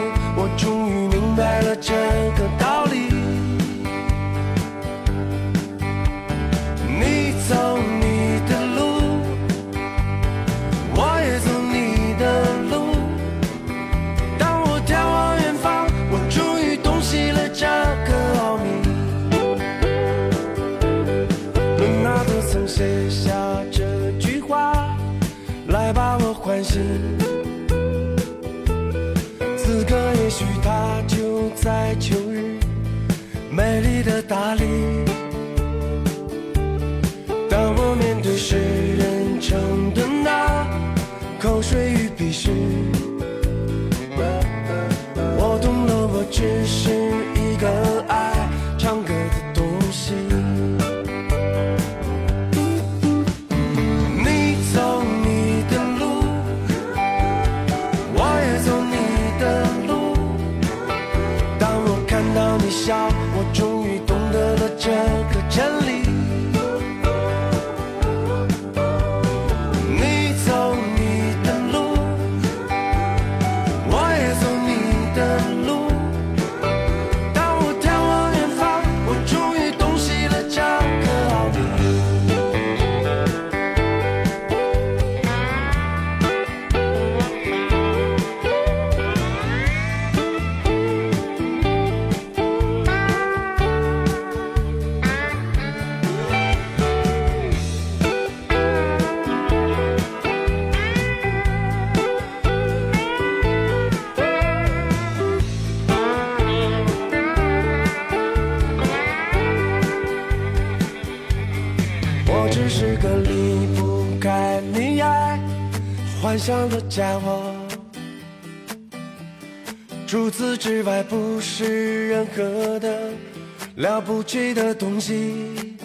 [123.77, 125.77] 了不起的东西。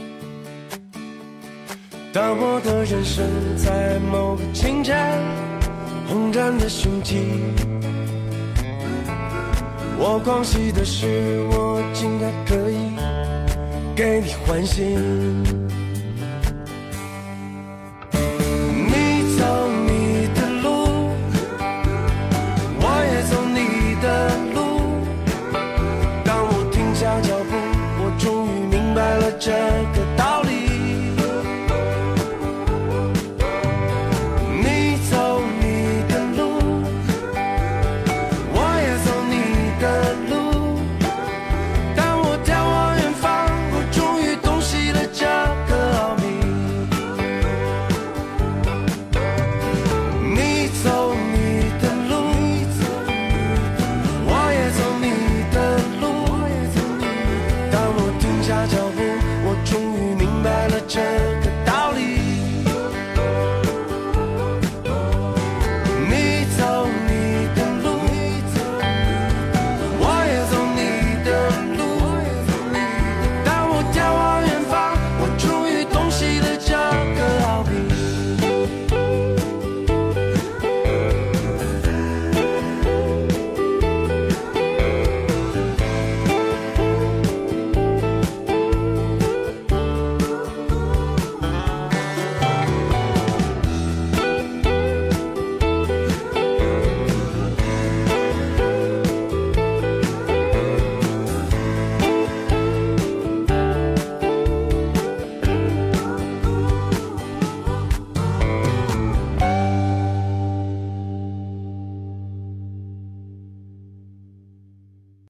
[2.10, 4.96] 当我的人生在某个清晨
[6.08, 7.18] 轰然的雄起，
[9.98, 11.06] 我狂喜的是，
[11.50, 12.96] 我竟然可以
[13.94, 15.61] 给你欢心。